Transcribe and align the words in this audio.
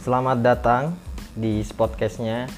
Selamat 0.00 0.40
datang 0.40 0.96
di 1.36 1.60
podcastnya. 1.76 2.48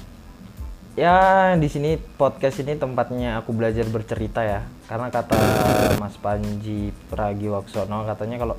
Ya 0.95 1.51
di 1.59 1.67
sini 1.67 1.99
podcast 1.99 2.63
ini 2.63 2.79
tempatnya 2.79 3.43
aku 3.43 3.51
belajar 3.51 3.83
bercerita 3.91 4.47
ya. 4.47 4.63
Karena 4.87 5.11
kata 5.11 5.35
Mas 5.99 6.15
Panji 6.15 6.95
Pragiwaksono 7.11 8.07
katanya 8.07 8.47
kalau 8.47 8.55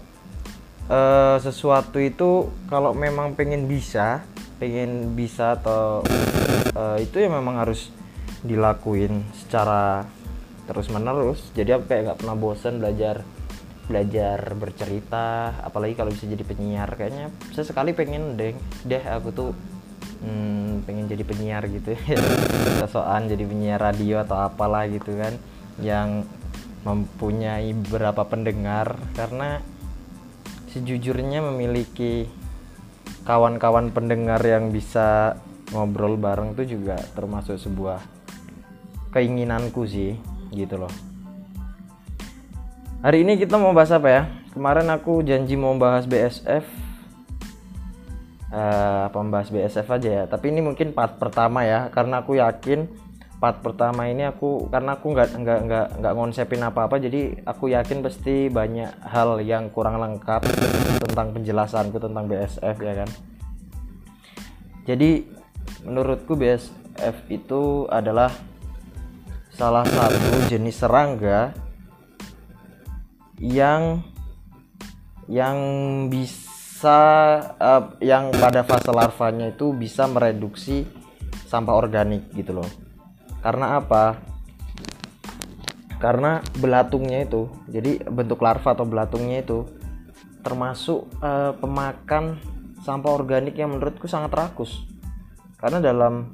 eh, 0.92 1.36
sesuatu 1.40 1.96
itu 1.96 2.52
kalau 2.68 2.92
memang 2.92 3.32
pengen 3.32 3.64
bisa, 3.64 4.20
pengen 4.60 5.16
bisa 5.16 5.56
atau 5.56 6.04
eh, 6.76 7.08
itu 7.08 7.24
ya 7.24 7.32
memang 7.32 7.64
harus 7.64 7.88
dilakuin 8.44 9.24
secara 9.32 10.04
terus 10.68 10.92
menerus. 10.92 11.40
Jadi 11.56 11.72
aku 11.72 11.88
kayak 11.88 12.02
nggak 12.12 12.18
pernah 12.20 12.36
bosan 12.36 12.84
belajar 12.84 13.24
belajar 13.84 14.40
bercerita 14.56 15.54
apalagi 15.60 15.94
kalau 15.94 16.10
bisa 16.12 16.24
jadi 16.28 16.44
penyiar. 16.44 16.88
Kayaknya 16.96 17.32
saya 17.52 17.66
sekali 17.68 17.92
pengen 17.92 18.36
deh 18.36 18.56
deh 18.84 19.04
aku 19.04 19.28
tuh 19.30 19.50
hmm, 20.24 20.88
pengen 20.88 21.06
jadi 21.08 21.24
penyiar 21.24 21.62
gitu 21.68 21.92
ya. 21.94 22.16
Sosokan 22.84 23.28
jadi 23.28 23.44
penyiar 23.44 23.80
radio 23.80 24.24
atau 24.24 24.40
apalah 24.40 24.88
gitu 24.88 25.14
kan 25.16 25.36
yang 25.80 26.24
mempunyai 26.84 27.72
beberapa 27.72 28.24
pendengar. 28.24 28.96
Karena 29.16 29.60
sejujurnya 30.72 31.44
memiliki 31.44 32.26
kawan-kawan 33.24 33.94
pendengar 33.94 34.42
yang 34.44 34.74
bisa 34.74 35.38
ngobrol 35.72 36.20
bareng 36.20 36.52
itu 36.52 36.76
juga 36.76 37.00
termasuk 37.16 37.56
sebuah 37.56 38.02
keinginanku 39.14 39.86
sih 39.88 40.18
gitu 40.52 40.76
loh 40.76 41.13
Hari 43.04 43.20
ini 43.20 43.36
kita 43.36 43.60
mau 43.60 43.76
bahas 43.76 43.92
apa 43.92 44.08
ya? 44.08 44.22
Kemarin 44.56 44.88
aku 44.88 45.20
janji 45.20 45.60
mau 45.60 45.76
bahas 45.76 46.08
BSF. 46.08 46.64
Uh, 48.48 49.12
apa 49.12 49.18
membahas 49.20 49.52
BSF 49.52 49.84
aja 49.92 50.08
ya. 50.08 50.24
Tapi 50.24 50.48
ini 50.48 50.64
mungkin 50.64 50.96
part 50.96 51.20
pertama 51.20 51.68
ya, 51.68 51.92
karena 51.92 52.24
aku 52.24 52.40
yakin 52.40 52.88
part 53.36 53.60
pertama 53.60 54.08
ini 54.08 54.24
aku 54.24 54.72
karena 54.72 54.96
aku 54.96 55.12
nggak 55.12 55.36
nggak 55.36 55.60
nggak 55.68 55.86
nggak 56.00 56.12
ngonsepin 56.16 56.64
apa-apa, 56.64 56.96
jadi 56.96 57.44
aku 57.44 57.76
yakin 57.76 58.00
pasti 58.00 58.48
banyak 58.48 58.88
hal 59.04 59.36
yang 59.44 59.68
kurang 59.68 60.00
lengkap 60.00 60.40
tentang 61.04 61.36
penjelasanku 61.36 62.00
tentang 62.00 62.24
BSF 62.24 62.76
ya 62.80 63.04
kan. 63.04 63.10
Jadi 64.88 65.28
menurutku 65.84 66.40
BSF 66.40 67.16
itu 67.28 67.84
adalah 67.92 68.32
salah 69.52 69.84
satu 69.84 70.48
jenis 70.48 70.80
serangga 70.80 71.63
yang 73.40 74.02
yang 75.26 75.58
bisa 76.12 77.00
uh, 77.56 77.96
yang 78.04 78.28
pada 78.36 78.62
fase 78.62 78.92
larvanya 78.92 79.50
itu 79.50 79.72
bisa 79.72 80.04
mereduksi 80.04 80.84
sampah 81.48 81.74
organik 81.74 82.28
gitu 82.36 82.60
loh. 82.60 82.68
Karena 83.40 83.80
apa? 83.80 84.18
Karena 86.00 86.44
belatungnya 86.60 87.24
itu, 87.24 87.48
jadi 87.64 88.04
bentuk 88.12 88.44
larva 88.44 88.76
atau 88.76 88.84
belatungnya 88.84 89.40
itu 89.40 89.64
termasuk 90.44 91.08
uh, 91.24 91.56
pemakan 91.56 92.36
sampah 92.84 93.12
organik 93.16 93.56
yang 93.56 93.72
menurutku 93.72 94.04
sangat 94.04 94.36
rakus. 94.36 94.84
Karena 95.56 95.80
dalam 95.80 96.28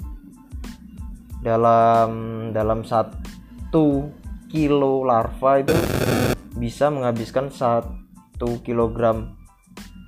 dalam 1.41 2.11
dalam 2.51 2.83
satu 2.83 4.11
kilo 4.51 5.07
larva 5.07 5.63
itu 5.63 5.73
bisa 6.61 6.93
menghabiskan 6.93 7.49
satu 7.49 8.61
kilogram 8.61 9.41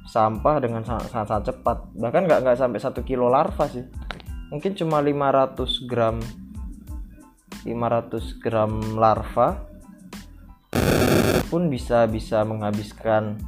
sampah 0.04 0.60
dengan 0.60 0.84
sangat, 0.84 1.08
sangat, 1.08 1.48
cepat. 1.48 1.88
Bahkan 1.96 2.28
nggak 2.28 2.40
nggak 2.44 2.58
sampai 2.60 2.80
satu 2.84 3.00
kilo 3.00 3.32
larva 3.32 3.64
sih. 3.72 3.88
Mungkin 4.52 4.76
cuma 4.76 5.00
500 5.00 5.88
gram 5.88 6.20
500 7.64 8.44
gram 8.44 8.72
larva 9.00 9.64
pun 11.48 11.72
bisa 11.72 12.04
bisa 12.04 12.44
menghabiskan 12.44 13.40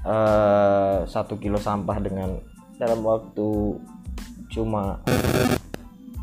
uh, 0.00 1.04
satu 1.04 1.36
kilo 1.36 1.60
sampah 1.60 2.00
dengan 2.00 2.40
dalam 2.80 3.04
waktu 3.04 3.76
cuma 4.48 5.04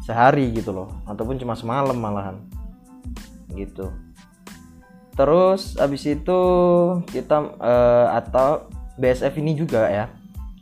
sehari 0.02 0.50
gitu 0.58 0.74
loh. 0.74 0.90
Ataupun 1.06 1.38
cuma 1.38 1.54
semalam 1.54 1.94
malahan. 1.94 2.42
Gitu 3.54 4.11
terus 5.14 5.76
abis 5.78 6.08
itu 6.08 6.42
kita 7.12 7.56
uh, 7.60 8.08
atau 8.16 8.72
BSF 8.96 9.34
ini 9.40 9.56
juga 9.58 9.88
ya. 9.88 10.06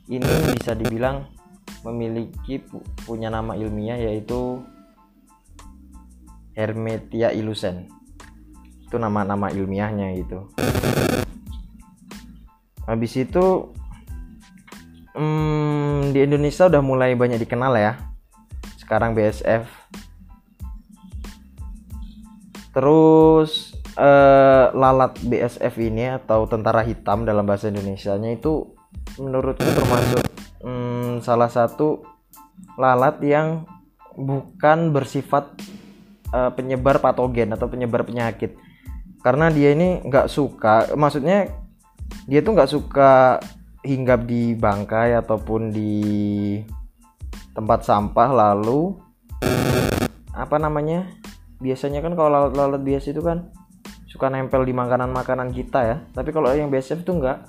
Ini 0.10 0.26
bisa 0.58 0.74
dibilang 0.74 1.30
memiliki 1.86 2.60
pu 2.60 2.82
punya 3.06 3.30
nama 3.30 3.54
ilmiah 3.56 3.96
yaitu 3.96 4.66
Hermetia 6.58 7.32
illusen 7.32 7.88
itu 8.90 8.98
nama-nama 8.98 9.54
ilmiahnya 9.54 10.18
gitu. 10.18 10.50
Habis 12.90 13.22
itu 13.22 13.70
hmm, 15.14 16.10
di 16.10 16.26
Indonesia 16.26 16.66
udah 16.66 16.82
mulai 16.82 17.14
banyak 17.14 17.38
dikenal 17.38 17.78
ya. 17.78 18.02
Sekarang 18.82 19.14
BSF 19.14 19.70
terus 22.74 23.79
uh, 24.00 24.72
lalat 24.72 25.20
BSF 25.20 25.76
ini 25.84 26.16
atau 26.16 26.48
tentara 26.48 26.82
hitam 26.88 27.28
dalam 27.28 27.44
bahasa 27.44 27.68
Indonesia-nya 27.68 28.40
itu 28.40 28.64
menurutku 29.20 29.68
termasuk 29.68 30.24
um, 30.64 31.20
salah 31.20 31.52
satu 31.52 32.02
lalat 32.80 33.20
yang 33.20 33.68
bukan 34.16 34.96
bersifat 34.96 35.52
uh, 36.32 36.50
penyebar 36.56 37.04
patogen 37.04 37.52
atau 37.52 37.68
penyebar 37.68 38.08
penyakit. 38.08 38.56
Karena 39.20 39.52
dia 39.52 39.76
ini 39.76 40.00
nggak 40.00 40.32
suka 40.32 40.96
maksudnya 40.96 41.52
dia 42.24 42.40
tuh 42.40 42.56
nggak 42.56 42.72
suka 42.72 43.44
hinggap 43.84 44.24
di 44.24 44.56
bangkai 44.56 45.20
ataupun 45.20 45.76
di 45.76 46.00
tempat 47.52 47.84
sampah 47.84 48.30
lalu 48.32 48.96
apa 50.32 50.56
namanya 50.56 51.04
biasanya 51.60 52.00
kan 52.00 52.16
kalau 52.16 52.32
lalat-lalat 52.32 52.80
biasa 52.80 53.12
itu 53.12 53.20
kan 53.20 53.52
suka 54.10 54.28
nempel 54.28 54.66
di 54.66 54.74
makanan-makanan 54.74 55.54
kita 55.54 55.80
ya. 55.86 55.98
Tapi 56.12 56.34
kalau 56.34 56.50
yang 56.52 56.74
BSF 56.74 57.06
itu 57.06 57.14
enggak. 57.14 57.46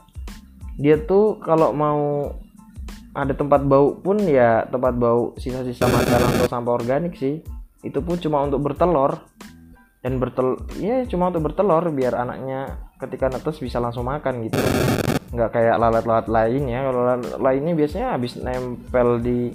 Dia 0.76 1.00
tuh 1.00 1.40
kalau 1.40 1.72
mau 1.72 2.32
ada 3.16 3.34
tempat 3.34 3.66
bau 3.66 3.98
pun 3.98 4.22
ya 4.22 4.68
tempat 4.70 4.94
bau 4.94 5.34
sisa-sisa 5.34 5.88
makanan 5.88 6.36
atau 6.36 6.46
sampah 6.46 6.72
organik 6.76 7.16
sih. 7.16 7.40
Itu 7.80 8.04
pun 8.04 8.20
cuma 8.20 8.44
untuk 8.44 8.60
bertelur 8.60 9.18
dan 10.00 10.16
bertel 10.16 10.56
ya 10.80 11.04
cuma 11.04 11.28
untuk 11.28 11.52
bertelur 11.52 11.92
biar 11.92 12.16
anaknya 12.16 12.80
ketika 12.96 13.28
netes 13.28 13.60
bisa 13.60 13.80
langsung 13.80 14.08
makan 14.08 14.44
gitu. 14.48 14.60
Nggak 15.32 15.50
kayak 15.52 15.76
lalat-lalat 15.80 16.28
lainnya 16.28 16.78
kalau 16.84 17.00
lalat 17.04 17.40
lainnya 17.40 17.72
biasanya 17.76 18.08
habis 18.16 18.36
nempel 18.40 19.20
di 19.20 19.52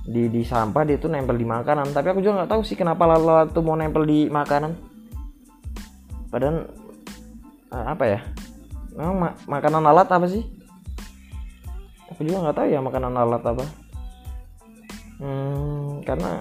di 0.00 0.26
di 0.32 0.42
sampah 0.42 0.82
dia 0.84 0.96
tuh 0.96 1.12
nempel 1.12 1.36
di 1.36 1.46
makanan. 1.48 1.92
Tapi 1.92 2.12
aku 2.12 2.20
juga 2.24 2.44
nggak 2.44 2.50
tahu 2.56 2.62
sih 2.64 2.76
kenapa 2.76 3.04
lalat 3.08 3.52
tuh 3.52 3.64
mau 3.64 3.76
nempel 3.76 4.04
di 4.04 4.28
makanan 4.28 4.89
padahal 6.30 6.70
uh, 7.74 7.86
apa 7.90 8.04
ya? 8.06 8.20
Memang 8.94 9.16
ma 9.18 9.28
makanan 9.46 9.82
alat 9.86 10.08
apa 10.10 10.26
sih? 10.26 10.42
Aku 12.10 12.26
juga 12.26 12.48
nggak 12.48 12.56
tahu 12.58 12.68
ya 12.70 12.80
makanan 12.82 13.14
alat 13.14 13.42
apa. 13.42 13.64
Hmm, 15.20 16.00
karena 16.02 16.40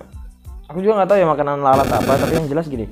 aku 0.72 0.79
juga 0.79 1.01
nggak 1.01 1.09
tahu 1.13 1.19
ya 1.19 1.27
makanan 1.27 1.59
lalat 1.59 1.89
apa 1.91 2.13
tapi 2.16 2.33
yang 2.38 2.47
jelas 2.50 2.66
gini. 2.72 2.88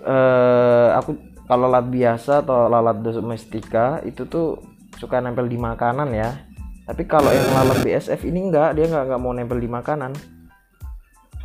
Uh, 0.00 0.96
aku 0.96 1.16
kalau 1.44 1.68
lalat 1.68 1.92
biasa 1.92 2.46
atau 2.46 2.70
lalat 2.70 3.04
domestika 3.04 4.00
itu 4.06 4.24
tuh 4.24 4.56
suka 4.96 5.20
nempel 5.20 5.46
di 5.46 5.60
makanan 5.60 6.10
ya. 6.14 6.46
Tapi 6.88 7.06
kalau 7.06 7.30
yang 7.30 7.46
lalat 7.54 7.86
BSF 7.86 8.26
ini 8.26 8.50
enggak 8.50 8.74
dia 8.74 8.90
nggak 8.90 9.04
nggak 9.14 9.20
mau 9.20 9.30
nempel 9.36 9.60
di 9.60 9.70
makanan. 9.70 10.12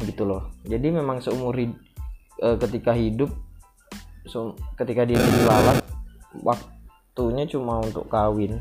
Gitu 0.02 0.24
loh. 0.26 0.52
Jadi 0.66 0.92
memang 0.92 1.22
seumur 1.22 1.54
hid 1.54 1.76
uh, 2.42 2.58
ketika 2.60 2.92
hidup 2.92 3.32
so, 4.26 4.58
ketika 4.78 5.06
dia 5.06 5.18
jadi 5.18 5.42
lalat 5.48 5.78
waktunya 6.42 7.48
cuma 7.48 7.80
untuk 7.80 8.10
kawin. 8.12 8.60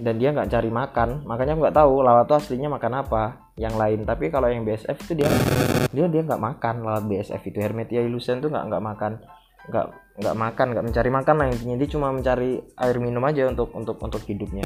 Dan 0.00 0.16
dia 0.16 0.32
nggak 0.32 0.48
cari 0.48 0.68
makan. 0.72 1.24
Makanya 1.24 1.56
nggak 1.56 1.76
tahu 1.76 2.00
lalat 2.00 2.24
itu 2.28 2.34
aslinya 2.36 2.68
makan 2.72 3.04
apa 3.04 3.52
yang 3.60 3.76
lain. 3.76 4.04
Tapi 4.04 4.32
kalau 4.32 4.48
yang 4.48 4.64
BSF 4.64 4.96
itu 5.08 5.24
dia 5.24 5.28
dia 5.92 6.08
dia 6.08 6.22
nggak 6.24 6.40
makan. 6.40 6.84
Lalat 6.84 7.04
BSF 7.04 7.42
itu 7.44 7.58
Hermetia 7.60 8.00
illusion 8.00 8.40
tuh 8.40 8.48
nggak 8.48 8.64
nggak 8.68 8.84
makan. 8.84 9.12
Nggak 9.68 9.86
nggak 10.20 10.36
makan 10.36 10.66
nggak 10.72 10.84
mencari 10.88 11.10
makan 11.12 11.34
lah 11.36 11.46
intinya. 11.52 11.76
Dia 11.76 11.88
cuma 11.88 12.08
mencari 12.12 12.50
air 12.60 12.96
minum 12.96 13.24
aja 13.28 13.48
untuk 13.48 13.72
untuk 13.76 13.96
untuk 14.00 14.22
hidupnya. 14.24 14.64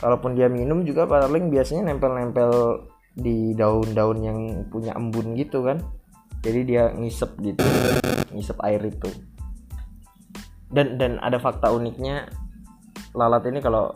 Kalaupun 0.00 0.32
dia 0.32 0.48
minum 0.48 0.80
juga 0.84 1.04
paling 1.04 1.52
biasanya 1.52 1.92
nempel-nempel 1.92 2.84
di 3.18 3.52
daun-daun 3.52 4.18
yang 4.24 4.38
punya 4.72 4.96
embun 4.96 5.36
gitu 5.36 5.60
kan. 5.60 5.80
Jadi 6.40 6.60
dia 6.64 6.88
ngisep 6.96 7.36
gitu 7.42 7.64
ngisep 8.32 8.58
air 8.64 8.80
itu. 8.84 9.10
Dan 10.68 11.00
dan 11.00 11.16
ada 11.24 11.40
fakta 11.40 11.72
uniknya 11.72 12.28
lalat 13.16 13.48
ini 13.48 13.58
kalau 13.64 13.92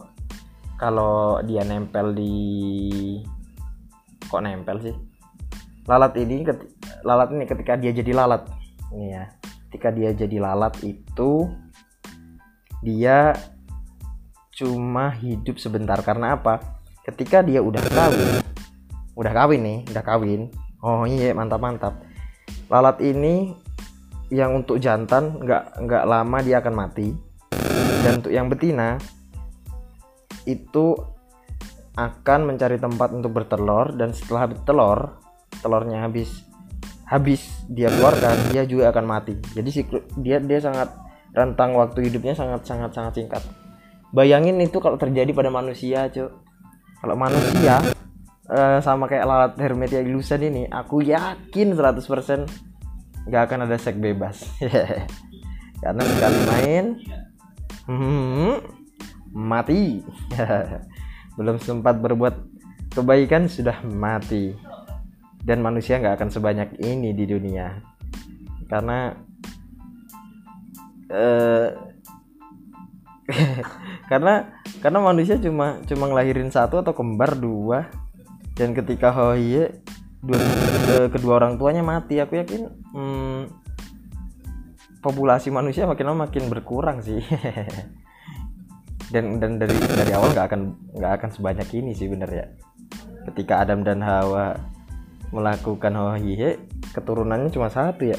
kalau 0.81 1.39
dia 1.45 1.63
nempel 1.63 2.17
di 2.17 2.35
kok 4.27 4.43
nempel 4.43 4.81
sih? 4.81 4.97
Lalat 5.85 6.17
ini 6.17 6.47
lalat 7.05 7.29
ini 7.35 7.45
ketika 7.45 7.77
dia 7.77 7.93
jadi 7.93 8.13
lalat. 8.17 8.49
Ini 8.93 9.07
ya 9.09 9.25
ketika 9.69 9.89
dia 9.93 10.11
jadi 10.13 10.37
lalat 10.41 10.77
itu 10.85 11.49
dia 12.81 13.37
cuma 14.57 15.13
hidup 15.13 15.61
sebentar. 15.61 16.01
Karena 16.01 16.41
apa? 16.41 16.81
Ketika 17.05 17.45
dia 17.45 17.61
udah 17.61 17.83
kawin 17.83 18.41
udah 19.13 19.33
kawin 19.37 19.61
nih 19.61 19.79
udah 19.93 20.05
kawin. 20.05 20.49
Oh 20.81 21.05
iya 21.05 21.37
mantap 21.37 21.61
mantap 21.61 21.95
lalat 22.73 22.97
ini 23.05 23.53
yang 24.33 24.65
untuk 24.65 24.81
jantan 24.81 25.37
nggak 25.45 25.85
nggak 25.85 26.05
lama 26.09 26.39
dia 26.41 26.65
akan 26.65 26.73
mati. 26.73 27.13
Dan 28.03 28.25
untuk 28.25 28.33
yang 28.33 28.49
betina 28.49 28.97
itu 30.49 30.97
akan 31.93 32.41
mencari 32.49 32.81
tempat 32.81 33.13
untuk 33.13 33.37
bertelur 33.37 33.93
dan 33.93 34.17
setelah 34.17 34.49
bertelur 34.49 35.21
telurnya 35.61 36.01
habis 36.01 36.33
habis 37.05 37.45
dia 37.69 37.93
keluarkan 37.93 38.57
dia 38.57 38.65
juga 38.65 38.89
akan 38.89 39.05
mati. 39.05 39.37
Jadi 39.53 39.69
siklus 39.69 40.09
dia 40.17 40.41
dia 40.41 40.65
sangat 40.65 40.89
rentang 41.37 41.77
waktu 41.77 42.09
hidupnya 42.09 42.33
sangat 42.33 42.65
sangat 42.65 42.97
sangat 42.97 43.13
singkat. 43.21 43.45
Bayangin 44.17 44.57
itu 44.65 44.81
kalau 44.81 44.97
terjadi 44.97 45.29
pada 45.37 45.53
manusia 45.53 46.09
cuy 46.09 46.33
kalau 47.05 47.19
manusia 47.19 47.85
uh, 48.49 48.79
sama 48.81 49.05
kayak 49.11 49.29
lalat 49.29 49.53
Hermetia 49.61 50.01
ilusan 50.01 50.41
ini 50.41 50.63
aku 50.73 51.05
yakin 51.05 51.77
100% 51.77 52.72
nggak 53.27 53.43
akan 53.49 53.67
ada 53.69 53.77
seks 53.79 53.99
bebas. 53.99 54.43
Karena 55.83 56.03
sekali 56.07 56.39
main. 56.47 56.85
Hmm, 57.91 58.63
mati. 59.35 60.03
Belum 61.39 61.59
sempat 61.59 61.99
berbuat 61.99 62.35
kebaikan 62.95 63.51
sudah 63.51 63.83
mati. 63.83 64.55
Dan 65.43 65.59
manusia 65.59 65.99
nggak 65.99 66.23
akan 66.23 66.31
sebanyak 66.31 66.79
ini 66.79 67.11
di 67.11 67.25
dunia. 67.27 67.83
Karena 68.71 69.11
uh, 71.11 71.69
karena 74.11 74.55
karena 74.79 74.99
manusia 75.03 75.37
cuma 75.43 75.83
cuma 75.87 76.07
ngelahirin 76.07 76.51
satu 76.51 76.79
atau 76.79 76.95
kembar 76.95 77.35
dua. 77.35 77.91
Dan 78.55 78.77
ketika 78.77 79.11
hoye 79.11 79.83
dua 80.23 80.39
eh, 80.39 81.09
kedua 81.11 81.43
orang 81.43 81.59
tuanya 81.59 81.83
mati. 81.83 82.23
Aku 82.23 82.39
yakin 82.39 82.63
hmm, 82.95 83.41
populasi 85.03 85.51
manusia 85.51 85.85
makin 85.85 86.07
lama 86.15 86.31
makin 86.31 86.47
berkurang 86.47 87.03
sih. 87.03 87.19
Dan 89.13 89.37
dan 89.37 89.61
dari 89.61 89.77
dari 89.77 90.09
awal 90.17 90.33
nggak 90.33 90.47
akan 90.49 90.63
nggak 90.97 91.13
akan 91.21 91.31
sebanyak 91.37 91.69
ini 91.77 91.93
sih 91.93 92.09
bener 92.09 92.33
ya. 92.33 92.49
Ketika 93.29 93.61
Adam 93.61 93.85
dan 93.85 94.01
Hawa 94.01 94.57
melakukan 95.29 95.93
hoye 95.93 96.57
keturunannya 96.97 97.53
cuma 97.53 97.69
satu 97.69 98.09
ya. 98.09 98.17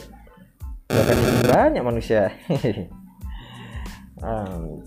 Nggak 0.94 1.04
akan 1.10 1.18
banyak 1.50 1.84
manusia. 1.84 2.30
Um, 4.24 4.80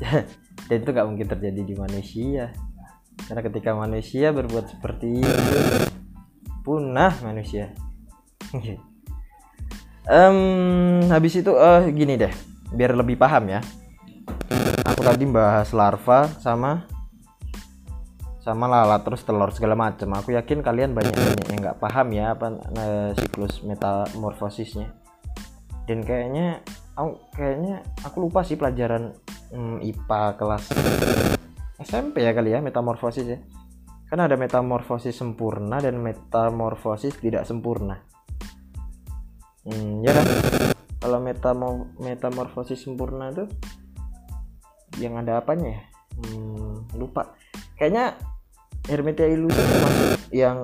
dan 0.72 0.76
itu 0.80 0.88
nggak 0.88 1.04
mungkin 1.04 1.28
terjadi 1.28 1.60
di 1.60 1.74
manusia 1.76 2.48
karena 3.24 3.40
ketika 3.40 3.70
manusia 3.72 4.30
berbuat 4.30 4.76
seperti 4.76 5.24
itu 5.24 5.34
punah 6.64 7.12
manusia. 7.20 7.72
Um, 10.04 11.00
habis 11.08 11.40
itu 11.40 11.52
uh, 11.56 11.80
gini 11.88 12.20
deh 12.20 12.32
biar 12.72 12.92
lebih 12.92 13.16
paham 13.16 13.48
ya. 13.48 13.60
Aku 14.84 15.00
tadi 15.00 15.24
bahas 15.24 15.72
larva 15.72 16.28
sama 16.40 16.84
sama 18.44 18.68
lalat 18.68 19.00
terus 19.00 19.24
telur 19.24 19.48
segala 19.56 19.72
macam 19.72 20.12
aku 20.12 20.36
yakin 20.36 20.60
kalian 20.60 20.92
banyak 20.92 21.16
banyak 21.16 21.48
yang 21.48 21.60
nggak 21.64 21.80
paham 21.80 22.12
ya 22.12 22.36
apa 22.36 22.60
uh, 22.76 23.10
siklus 23.16 23.64
metamorfosisnya. 23.64 24.92
Dan 25.88 26.04
kayaknya 26.04 26.60
aku 26.96 27.20
kayaknya 27.32 27.80
aku 28.04 28.28
lupa 28.28 28.44
sih 28.44 28.60
pelajaran 28.60 29.16
hmm, 29.52 29.80
IPA 29.80 30.22
kelas 30.36 30.64
SMP 31.84 32.24
ya 32.24 32.32
kali 32.32 32.56
ya 32.56 32.64
metamorfosis 32.64 33.26
ya. 33.28 33.38
Kan 34.08 34.20
ada 34.24 34.34
metamorfosis 34.40 35.14
sempurna 35.14 35.78
dan 35.78 36.00
metamorfosis 36.00 37.20
tidak 37.20 37.44
sempurna. 37.44 38.00
Hmm, 39.64 40.00
ya 40.04 40.12
kan? 40.12 40.26
Kalau 41.04 41.18
metamo 41.20 41.68
metamorfosis 42.00 42.80
sempurna 42.80 43.28
itu 43.32 43.44
yang 44.98 45.20
ada 45.20 45.44
apanya 45.44 45.76
ya? 45.76 45.82
Hmm, 46.16 46.88
lupa. 46.96 47.36
Kayaknya 47.76 48.16
Hermetia 48.88 49.28
Illusion 49.28 49.64
termasuk 49.64 50.20
yang 50.32 50.58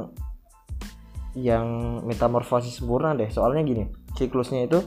yang 1.36 1.66
metamorfosis 2.08 2.80
sempurna 2.80 3.12
deh. 3.12 3.28
Soalnya 3.28 3.62
gini 3.64 3.84
siklusnya 4.20 4.66
itu 4.66 4.78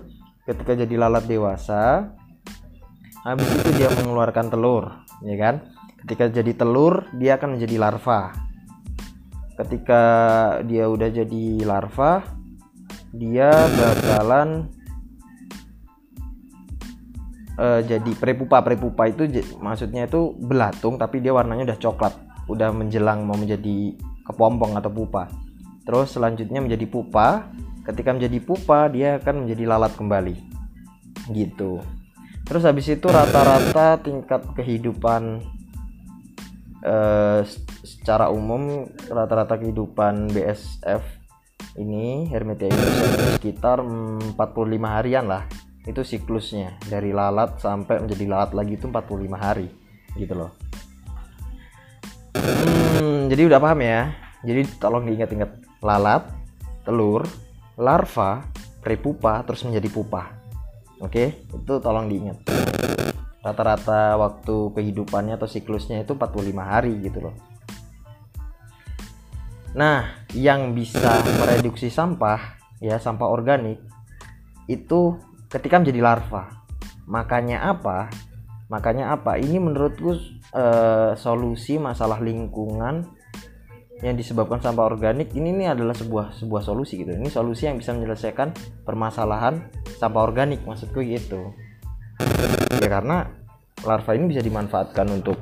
ketika 0.44 0.76
jadi 0.76 0.96
lalat 1.00 1.26
dewasa 1.28 2.12
habis 3.24 3.48
itu 3.48 3.70
dia 3.80 3.88
mengeluarkan 4.04 4.52
telur 4.52 4.92
ya 5.24 5.36
kan 5.40 5.56
ketika 6.04 6.28
jadi 6.28 6.52
telur 6.52 7.08
dia 7.16 7.40
akan 7.40 7.56
menjadi 7.56 7.76
larva. 7.80 8.36
Ketika 9.56 10.02
dia 10.68 10.92
udah 10.92 11.10
jadi 11.10 11.46
larva 11.64 12.28
dia 13.16 13.50
bakalan 13.72 14.68
uh, 17.56 17.80
jadi 17.80 18.12
prepupa. 18.20 18.60
Prepupa 18.60 19.08
itu 19.08 19.24
maksudnya 19.64 20.12
itu 20.12 20.36
belatung 20.36 21.00
tapi 21.00 21.24
dia 21.24 21.32
warnanya 21.32 21.72
udah 21.72 21.80
coklat. 21.80 22.14
Udah 22.52 22.76
menjelang 22.76 23.24
mau 23.24 23.40
menjadi 23.40 23.96
kepompong 24.28 24.76
atau 24.76 24.92
pupa. 24.92 25.32
Terus 25.88 26.20
selanjutnya 26.20 26.60
menjadi 26.60 26.84
pupa. 26.84 27.48
Ketika 27.88 28.12
menjadi 28.12 28.40
pupa 28.44 28.92
dia 28.92 29.24
akan 29.24 29.48
menjadi 29.48 29.64
lalat 29.72 29.96
kembali. 29.96 30.36
Gitu. 31.32 31.80
Terus 32.44 32.64
habis 32.68 32.92
itu 32.92 33.08
rata-rata 33.08 34.04
tingkat 34.04 34.44
kehidupan 34.52 35.40
uh, 36.84 37.42
secara 37.84 38.30
umum 38.30 38.88
rata-rata 39.08 39.58
kehidupan 39.58 40.30
BSF 40.32 41.04
ini 41.80 42.30
Hermetia 42.30 42.70
ini 42.70 42.86
sekitar 43.40 43.82
45 43.82 44.38
harian 44.86 45.26
lah. 45.26 45.48
Itu 45.84 46.06
siklusnya. 46.06 46.78
Dari 46.86 47.10
lalat 47.12 47.60
sampai 47.60 48.04
menjadi 48.04 48.26
lalat 48.30 48.52
lagi 48.54 48.78
itu 48.78 48.86
45 48.88 49.34
hari 49.34 49.68
gitu 50.14 50.34
loh. 50.38 50.52
Hmm, 52.38 53.28
jadi 53.32 53.50
udah 53.50 53.60
paham 53.60 53.80
ya? 53.82 54.14
Jadi 54.46 54.62
tolong 54.78 55.08
diingat-ingat. 55.08 55.50
Lalat 55.82 56.24
telur 56.86 57.26
larva 57.80 58.46
prepupa 58.84 59.42
terus 59.48 59.66
menjadi 59.66 59.90
pupa. 59.90 60.30
Oke, 61.02 61.48
itu 61.52 61.74
tolong 61.84 62.08
diingat. 62.08 62.73
Rata-rata 63.44 64.16
waktu 64.16 64.72
kehidupannya 64.72 65.36
atau 65.36 65.52
siklusnya 65.52 66.02
itu 66.02 66.16
45 66.16 66.64
hari 66.64 66.96
gitu 67.04 67.30
loh. 67.30 67.36
Nah, 69.76 70.26
yang 70.32 70.72
bisa 70.72 71.20
mereduksi 71.44 71.92
sampah 71.92 72.56
ya, 72.80 72.96
sampah 73.02 73.28
organik 73.28 73.84
itu 74.72 75.20
ketika 75.52 75.82
menjadi 75.82 76.00
larva. 76.00 76.64
Makanya 77.04 77.68
apa? 77.68 78.08
Makanya 78.72 79.12
apa? 79.12 79.36
Ini 79.36 79.60
menurutku 79.60 80.16
eh, 80.56 81.12
solusi 81.20 81.76
masalah 81.76 82.24
lingkungan 82.24 83.04
yang 84.04 84.20
disebabkan 84.20 84.60
sampah 84.60 84.84
organik 84.84 85.32
ini 85.32 85.56
ini 85.56 85.66
adalah 85.72 85.96
sebuah 85.96 86.36
sebuah 86.36 86.60
solusi 86.60 87.00
gitu 87.00 87.16
ini 87.16 87.32
solusi 87.32 87.72
yang 87.72 87.80
bisa 87.80 87.96
menyelesaikan 87.96 88.52
permasalahan 88.84 89.64
sampah 89.96 90.28
organik 90.28 90.60
maksudku 90.68 91.00
gitu 91.08 91.56
ya 92.82 92.90
karena 92.90 93.18
larva 93.84 94.12
ini 94.16 94.26
bisa 94.32 94.42
dimanfaatkan 94.44 95.08
untuk 95.12 95.38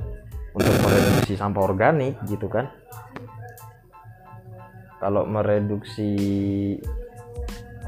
untuk 0.51 0.75
mereduksi 0.83 1.39
sampah 1.39 1.63
organik 1.63 2.19
gitu 2.27 2.51
kan. 2.51 2.67
Kalau 5.01 5.25
mereduksi 5.25 6.11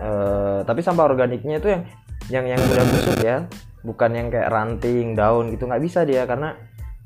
uh, 0.01 0.65
tapi 0.65 0.81
sampah 0.81 1.05
organiknya 1.05 1.61
itu 1.61 1.69
yang 1.69 1.83
yang 2.31 2.45
yang 2.55 2.61
mudah 2.63 2.85
busuk 2.89 3.19
ya. 3.21 3.37
Bukan 3.83 4.15
yang 4.15 4.31
kayak 4.31 4.49
ranting 4.49 5.13
daun 5.13 5.51
gitu. 5.51 5.67
Nggak 5.67 5.83
bisa 5.83 6.07
dia 6.07 6.23
karena 6.23 6.55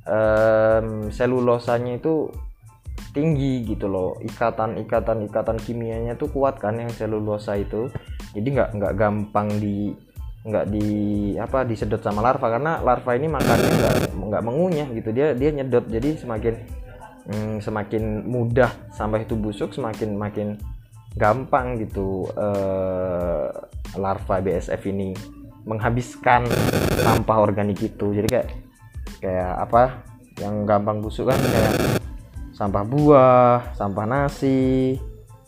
um, 0.06 1.10
selulosanya 1.10 1.98
itu 1.98 2.30
tinggi 3.18 3.66
gitu 3.66 3.90
loh. 3.90 4.16
Ikatan 4.22 4.78
ikatan 4.86 5.26
ikatan 5.26 5.58
kimianya 5.58 6.14
tuh 6.16 6.30
kuat 6.30 6.62
kan 6.62 6.78
yang 6.78 6.94
selulosa 6.94 7.58
itu. 7.58 7.90
Jadi 8.38 8.48
nggak 8.54 8.70
nggak 8.78 8.94
gampang 8.94 9.50
di 9.58 9.92
nggak 10.48 10.66
di 10.72 10.88
apa 11.36 11.68
disedot 11.68 12.00
sama 12.00 12.24
larva 12.24 12.48
karena 12.48 12.80
larva 12.80 13.12
ini 13.20 13.28
makannya 13.28 13.72
nggak 13.76 13.96
nggak 14.16 14.44
mengunyah 14.44 14.88
gitu. 14.96 15.10
Dia 15.12 15.36
dia 15.36 15.50
nyedot 15.52 15.84
jadi 15.92 16.16
semakin 16.16 16.56
hmm, 17.28 17.56
semakin 17.60 18.24
mudah 18.24 18.72
sampai 18.96 19.28
itu 19.28 19.36
busuk 19.36 19.76
semakin 19.76 20.16
makin 20.16 20.56
gampang 21.20 21.76
gitu 21.84 22.32
uh, 22.40 23.52
larva 24.00 24.36
BSF 24.40 24.82
ini 24.88 25.12
menghabiskan 25.68 26.48
sampah 27.04 27.38
organik 27.44 27.84
itu. 27.84 28.16
Jadi 28.16 28.28
kayak 28.32 28.48
kayak 29.20 29.54
apa 29.68 30.08
yang 30.40 30.64
gampang 30.64 31.04
busuk 31.04 31.28
kan 31.28 31.40
kayak 31.42 31.74
sampah 32.56 32.84
buah 32.88 33.76
sampah 33.76 34.06
nasi 34.06 34.98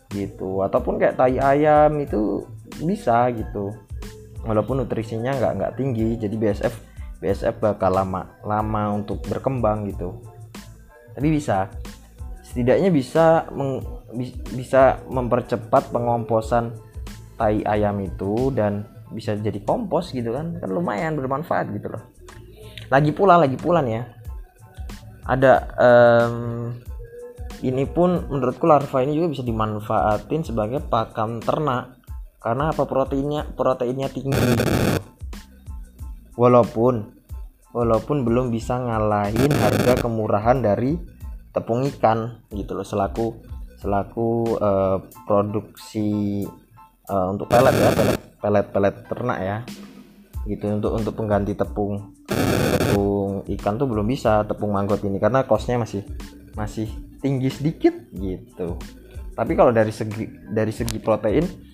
gitu 0.10 0.66
ataupun 0.66 0.98
kayak 0.98 1.18
tai 1.18 1.38
ayam 1.38 2.02
itu 2.02 2.46
bisa 2.82 3.30
gitu 3.34 3.74
walaupun 4.44 4.84
nutrisinya 4.84 5.36
nggak 5.36 5.54
nggak 5.60 5.74
tinggi 5.76 6.16
jadi 6.16 6.36
BSF 6.36 6.76
BSF 7.20 7.60
bakal 7.60 7.92
lama 7.92 8.40
lama 8.48 8.96
untuk 8.96 9.20
berkembang 9.28 9.88
gitu. 9.92 10.16
Tapi 11.14 11.28
bisa. 11.28 11.68
Setidaknya 12.40 12.90
bisa 12.90 13.46
meng, 13.54 13.84
bisa 14.58 14.98
mempercepat 15.06 15.94
pengomposan 15.94 16.74
tai 17.38 17.62
ayam 17.62 18.02
itu 18.02 18.50
dan 18.56 18.90
bisa 19.14 19.38
jadi 19.38 19.60
kompos 19.62 20.16
gitu 20.16 20.34
kan. 20.34 20.58
Kan 20.58 20.70
lumayan 20.72 21.20
bermanfaat 21.20 21.70
gitu 21.76 21.94
loh. 21.94 22.04
Lagi 22.90 23.12
pula 23.14 23.38
lagi 23.38 23.60
pula 23.60 23.84
nih 23.86 23.94
ya. 24.00 24.04
Ada 25.30 25.54
um, 25.78 26.74
ini 27.62 27.86
pun 27.86 28.32
menurutku 28.32 28.66
larva 28.66 29.04
ini 29.04 29.14
juga 29.14 29.30
bisa 29.30 29.44
dimanfaatin 29.46 30.42
sebagai 30.42 30.82
pakan 30.88 31.44
ternak 31.44 31.99
karena 32.40 32.72
apa? 32.72 32.88
Proteinnya 32.88 33.44
proteinnya 33.52 34.08
tinggi. 34.08 34.40
Walaupun 36.40 37.20
walaupun 37.76 38.24
belum 38.24 38.50
bisa 38.50 38.80
ngalahin 38.80 39.52
harga 39.60 40.00
kemurahan 40.00 40.64
dari 40.64 40.96
tepung 41.52 41.84
ikan 41.86 42.48
gitu 42.56 42.74
loh 42.74 42.88
selaku 42.88 43.38
selaku 43.78 44.58
uh, 44.58 44.98
produksi 45.28 46.48
uh, 47.12 47.28
untuk 47.30 47.52
pelet 47.52 47.76
ya 47.76 47.92
pelet 47.92 48.20
pelet 48.40 48.66
pelet 48.72 48.96
ternak 49.06 49.40
ya. 49.44 49.58
Gitu 50.48 50.66
untuk 50.72 50.96
untuk 50.96 51.14
pengganti 51.20 51.54
tepung 51.60 52.16
tepung 52.80 53.44
ikan 53.60 53.76
tuh 53.76 53.88
belum 53.92 54.08
bisa 54.08 54.48
tepung 54.48 54.72
manggot 54.72 55.04
ini 55.04 55.20
karena 55.20 55.44
costnya 55.44 55.76
masih 55.76 56.08
masih 56.56 56.88
tinggi 57.20 57.52
sedikit 57.52 57.94
gitu. 58.16 58.80
Tapi 59.36 59.52
kalau 59.60 59.76
dari 59.76 59.92
segi 59.92 60.28
dari 60.48 60.72
segi 60.72 61.00
protein 61.04 61.69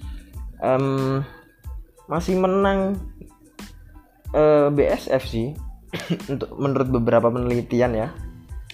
um, 0.61 1.23
masih 2.05 2.37
menang 2.37 2.99
uh, 4.35 4.67
eh, 4.67 4.67
BSF 4.71 5.23
sih. 5.25 5.55
Untuk 6.31 6.51
menurut 6.59 6.89
beberapa 6.91 7.31
penelitian 7.31 7.91
ya. 7.95 8.07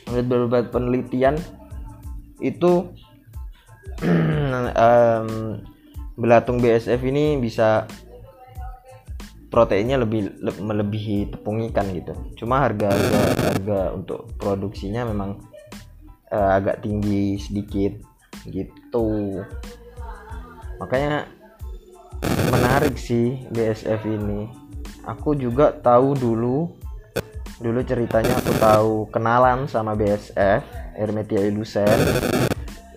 Menurut 0.10 0.28
beberapa 0.28 0.80
penelitian 0.82 1.38
itu 2.42 2.90
um, 4.86 5.28
belatung 6.18 6.58
BSF 6.60 7.02
ini 7.06 7.38
bisa 7.38 7.86
proteinnya 9.52 10.00
lebih 10.00 10.32
le, 10.40 10.52
melebihi 10.56 11.36
tepung 11.36 11.62
ikan 11.70 11.92
gitu. 11.92 12.14
Cuma 12.40 12.64
harga 12.64 12.90
harga, 12.90 13.22
harga 13.52 13.80
untuk 13.94 14.32
produksinya 14.40 15.06
memang 15.06 15.44
uh, 16.32 16.52
agak 16.58 16.82
tinggi 16.82 17.38
sedikit 17.38 18.00
gitu. 18.48 19.44
Makanya 20.80 21.41
menarik 22.52 22.96
sih 22.98 23.46
BSF 23.50 24.02
ini. 24.06 24.48
Aku 25.06 25.34
juga 25.34 25.74
tahu 25.74 26.14
dulu 26.14 26.70
dulu 27.62 27.80
ceritanya 27.86 28.34
aku 28.42 28.54
tahu 28.58 28.94
kenalan 29.14 29.70
sama 29.70 29.94
BSF 29.94 30.62
Hermetia 30.98 31.46
Ilusen. 31.46 32.00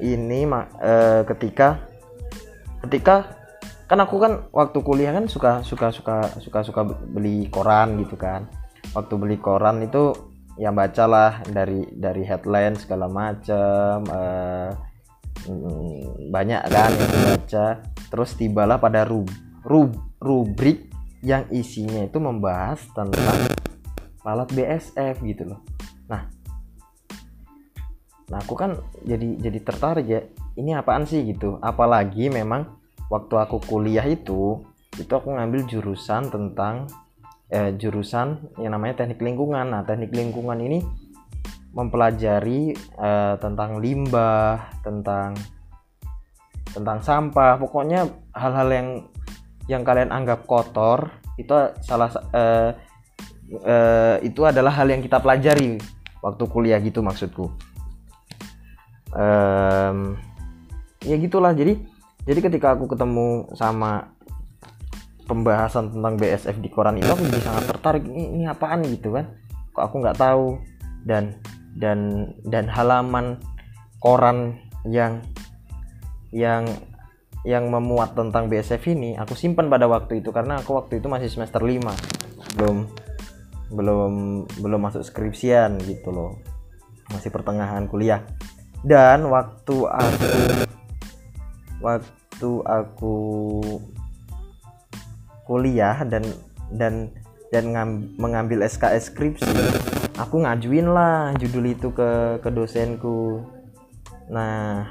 Ini 0.00 0.49
uh, 0.49 1.23
ketika 1.28 1.85
ketika 2.88 3.37
kan 3.85 4.00
aku 4.00 4.16
kan 4.16 4.49
waktu 4.50 4.81
kuliah 4.81 5.12
kan 5.12 5.28
suka 5.28 5.61
suka 5.61 5.93
suka 5.93 6.28
suka 6.40 6.61
suka 6.64 6.83
beli 6.88 7.49
koran 7.52 8.00
gitu 8.00 8.16
kan. 8.16 8.49
Waktu 8.97 9.14
beli 9.16 9.37
koran 9.40 9.85
itu 9.85 10.12
ya 10.57 10.71
bacalah 10.71 11.43
dari 11.50 11.85
dari 11.93 12.23
headline 12.25 12.78
segala 12.78 13.11
macam 13.11 14.07
uh, 14.09 14.71
banyak 16.31 16.62
kan 16.73 16.90
yang 16.95 17.12
baca 17.28 17.94
terus 18.14 18.38
tibalah 18.38 18.78
pada 18.78 19.02
rub, 19.02 19.26
rub, 19.66 19.90
rubrik 20.23 20.87
yang 21.18 21.50
isinya 21.50 22.06
itu 22.06 22.23
membahas 22.23 22.78
tentang 22.94 23.50
lalat 24.23 24.47
BSF 24.54 25.18
gitu 25.26 25.50
loh. 25.50 25.66
Nah 26.06 26.30
nah 28.30 28.38
aku 28.38 28.54
kan 28.54 28.78
jadi 29.02 29.50
jadi 29.50 29.59
tertarik 29.66 30.06
ya 30.06 30.23
ini 30.54 30.78
apaan 30.78 31.11
sih 31.11 31.26
gitu? 31.26 31.59
Apalagi 31.59 32.30
memang 32.30 32.78
waktu 33.11 33.35
aku 33.35 33.59
kuliah 33.66 34.06
itu 34.06 34.62
itu 34.94 35.11
aku 35.11 35.35
ngambil 35.35 35.66
jurusan 35.66 36.30
tentang 36.30 36.87
eh, 37.50 37.75
jurusan 37.75 38.54
yang 38.62 38.78
namanya 38.78 39.02
teknik 39.02 39.18
lingkungan. 39.18 39.75
Nah 39.75 39.83
teknik 39.83 40.14
lingkungan 40.14 40.62
ini 40.62 40.87
mempelajari 41.75 42.78
eh, 42.78 43.35
tentang 43.42 43.83
limbah 43.83 44.71
tentang 44.87 45.35
tentang 46.75 46.99
sampah. 47.00 47.57
Pokoknya 47.62 48.11
hal-hal 48.35 48.69
yang 48.75 48.88
yang 49.71 49.83
kalian 49.87 50.11
anggap 50.12 50.45
kotor 50.45 51.09
itu 51.38 51.54
salah 51.87 52.11
eh, 52.35 52.71
eh, 53.64 54.16
itu 54.26 54.43
adalah 54.45 54.75
hal 54.75 54.90
yang 54.90 55.00
kita 55.00 55.23
pelajari 55.23 55.78
waktu 56.21 56.45
kuliah 56.50 56.83
gitu 56.83 57.00
maksudku. 57.00 57.49
Um, 59.14 60.19
ya 61.07 61.14
gitulah. 61.14 61.54
Jadi 61.54 61.78
jadi 62.26 62.40
ketika 62.40 62.75
aku 62.75 62.90
ketemu 62.90 63.47
sama 63.54 64.11
pembahasan 65.25 65.93
tentang 65.93 66.16
BSF 66.21 66.57
di 66.61 66.69
koran 66.69 67.00
itu 67.00 67.09
aku 67.09 67.25
jadi 67.28 67.40
sangat 67.45 67.64
tertarik 67.69 68.04
ini, 68.04 68.40
ini 68.40 68.45
apaan 68.49 68.85
gitu 68.88 69.14
kan? 69.14 69.31
Kok 69.73 69.85
aku 69.85 69.97
nggak 70.02 70.19
tahu? 70.19 70.59
Dan 71.04 71.37
dan 71.76 72.33
dan 72.49 72.64
halaman 72.71 73.37
koran 74.00 74.57
yang 74.88 75.21
yang 76.35 76.67
yang 77.47 77.71
memuat 77.71 78.19
tentang 78.19 78.50
BSF 78.50 78.83
ini 78.91 79.14
aku 79.14 79.38
simpan 79.38 79.71
pada 79.71 79.87
waktu 79.87 80.19
itu 80.19 80.35
karena 80.35 80.59
aku 80.59 80.75
waktu 80.75 80.99
itu 80.99 81.07
masih 81.07 81.31
semester 81.31 81.62
5 81.62 82.59
belum 82.59 82.88
belum 83.75 84.12
belum 84.61 84.81
masuk 84.81 85.03
skripsian 85.03 85.81
gitu 85.83 86.14
loh. 86.14 86.38
Masih 87.11 87.33
pertengahan 87.35 87.88
kuliah. 87.91 88.25
Dan 88.85 89.33
waktu 89.33 89.76
aku 89.88 90.29
waktu 91.81 92.50
aku 92.64 93.17
kuliah 95.45 96.05
dan 96.05 96.25
dan 96.73 97.12
dan 97.53 97.71
mengambil 98.17 98.64
SKS 98.64 99.12
skripsi 99.12 99.53
aku 100.17 100.43
ngajuin 100.43 100.88
lah 100.91 101.37
judul 101.37 101.73
itu 101.73 101.93
ke 101.93 102.41
ke 102.41 102.49
dosenku. 102.53 103.45
Nah 104.29 104.88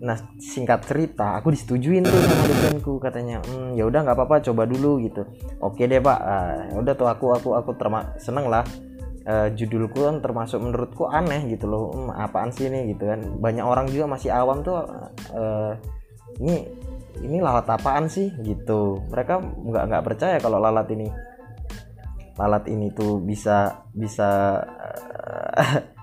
nah 0.00 0.16
singkat 0.40 0.80
cerita 0.88 1.36
aku 1.36 1.52
disetujuin 1.52 2.08
tuh 2.08 2.16
sama 2.24 2.44
dosenku 2.48 2.96
katanya. 2.96 3.44
Hmm, 3.44 3.76
ya 3.76 3.84
udah 3.84 4.00
nggak 4.00 4.16
apa-apa 4.16 4.40
coba 4.48 4.64
dulu 4.64 4.96
gitu. 5.04 5.28
Oke 5.60 5.84
deh 5.84 6.00
pak. 6.00 6.18
Ah, 6.18 6.72
udah 6.72 6.96
tuh 6.96 7.08
aku 7.08 7.36
aku 7.36 7.52
aku 7.52 7.70
terma 7.76 8.16
seneng 8.16 8.48
lah. 8.48 8.64
Uh, 9.20 9.52
judulku 9.52 10.08
kan 10.08 10.24
termasuk 10.24 10.56
menurutku 10.64 11.04
aneh 11.04 11.44
gitu 11.52 11.68
loh. 11.68 11.92
Hmm, 11.92 12.16
apaan 12.16 12.48
sih 12.48 12.72
ini? 12.72 12.96
Gitu 12.96 13.04
kan. 13.04 13.20
Banyak 13.20 13.64
orang 13.68 13.86
juga 13.92 14.08
masih 14.08 14.32
awam 14.32 14.64
tuh 14.64 14.80
uh, 15.36 15.76
ini 16.40 16.64
ini 17.20 17.36
lalat 17.44 17.68
apaan 17.68 18.08
sih? 18.08 18.32
Gitu. 18.40 19.04
Mereka 19.12 19.36
nggak 19.68 19.84
nggak 19.92 20.04
percaya 20.08 20.36
kalau 20.40 20.56
lalat 20.56 20.88
ini 20.96 21.12
lalat 22.40 22.64
ini 22.72 22.88
tuh 22.96 23.20
bisa 23.20 23.84
bisa 23.92 24.56
uh, 24.64 25.99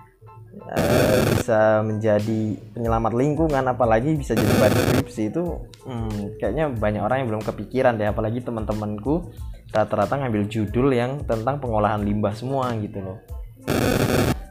uh, 0.68 1.18
bisa 1.36 1.82
menjadi 1.84 2.56
penyelamat 2.76 3.14
lingkungan 3.16 3.64
apalagi 3.68 4.16
bisa 4.16 4.36
jadi 4.36 4.54
bahan 4.60 4.74
skripsi 4.76 5.24
itu 5.32 5.44
hmm, 5.88 6.40
kayaknya 6.40 6.66
banyak 6.72 7.02
orang 7.02 7.18
yang 7.24 7.30
belum 7.36 7.44
kepikiran 7.44 7.96
deh 7.96 8.08
apalagi 8.08 8.44
teman-temanku 8.44 9.32
rata-rata 9.72 10.16
ngambil 10.16 10.48
judul 10.48 10.96
yang 10.96 11.24
tentang 11.28 11.60
pengolahan 11.60 12.00
limbah 12.00 12.32
semua 12.32 12.72
gitu 12.80 13.04
loh. 13.04 13.20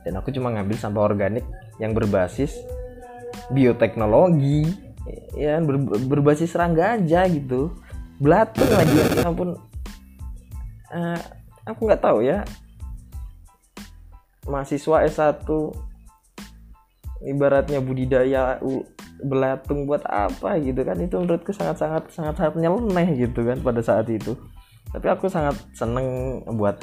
Dan 0.05 0.23
aku 0.23 0.31
cuma 0.31 0.53
ngambil 0.55 0.77
sampah 0.77 1.03
organik 1.03 1.43
yang 1.81 1.97
berbasis 1.97 2.55
bioteknologi 3.51 4.71
ya 5.35 5.59
ber, 5.63 5.81
berbasis 6.07 6.53
serangga 6.53 7.01
aja 7.01 7.25
gitu. 7.27 7.75
Belatung 8.21 8.69
lagi 8.71 8.97
ya 8.97 9.25
uh, 10.93 11.19
aku 11.67 11.81
nggak 11.89 12.03
tahu 12.03 12.25
ya. 12.25 12.45
Mahasiswa 14.47 15.03
S1 15.11 15.43
ibaratnya 17.25 17.81
budidaya 17.81 18.61
belatung 19.23 19.89
buat 19.89 20.05
apa 20.05 20.61
gitu 20.61 20.85
kan? 20.85 21.01
Itu 21.01 21.23
menurutku 21.23 21.53
sangat 21.57 21.81
sangat 21.81 22.03
sangat 22.13 22.35
sangat 22.37 22.55
nyeleneh 22.61 23.29
gitu 23.29 23.41
kan 23.47 23.61
pada 23.63 23.81
saat 23.81 24.09
itu. 24.13 24.37
Tapi 24.93 25.07
aku 25.09 25.29
sangat 25.29 25.57
seneng 25.73 26.41
buat 26.57 26.81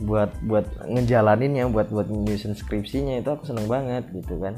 buat 0.00 0.32
buat 0.48 0.64
ngejalaninnya 0.88 1.68
buat 1.68 1.92
buat 1.92 2.08
nyusun 2.08 2.56
skripsinya 2.56 3.20
itu 3.20 3.28
aku 3.28 3.44
seneng 3.44 3.68
banget 3.68 4.08
gitu 4.14 4.40
kan. 4.40 4.56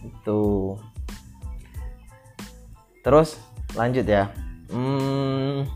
Itu. 0.00 0.40
Terus 3.04 3.36
lanjut 3.76 4.04
ya. 4.04 4.32
Hmm, 4.70 5.66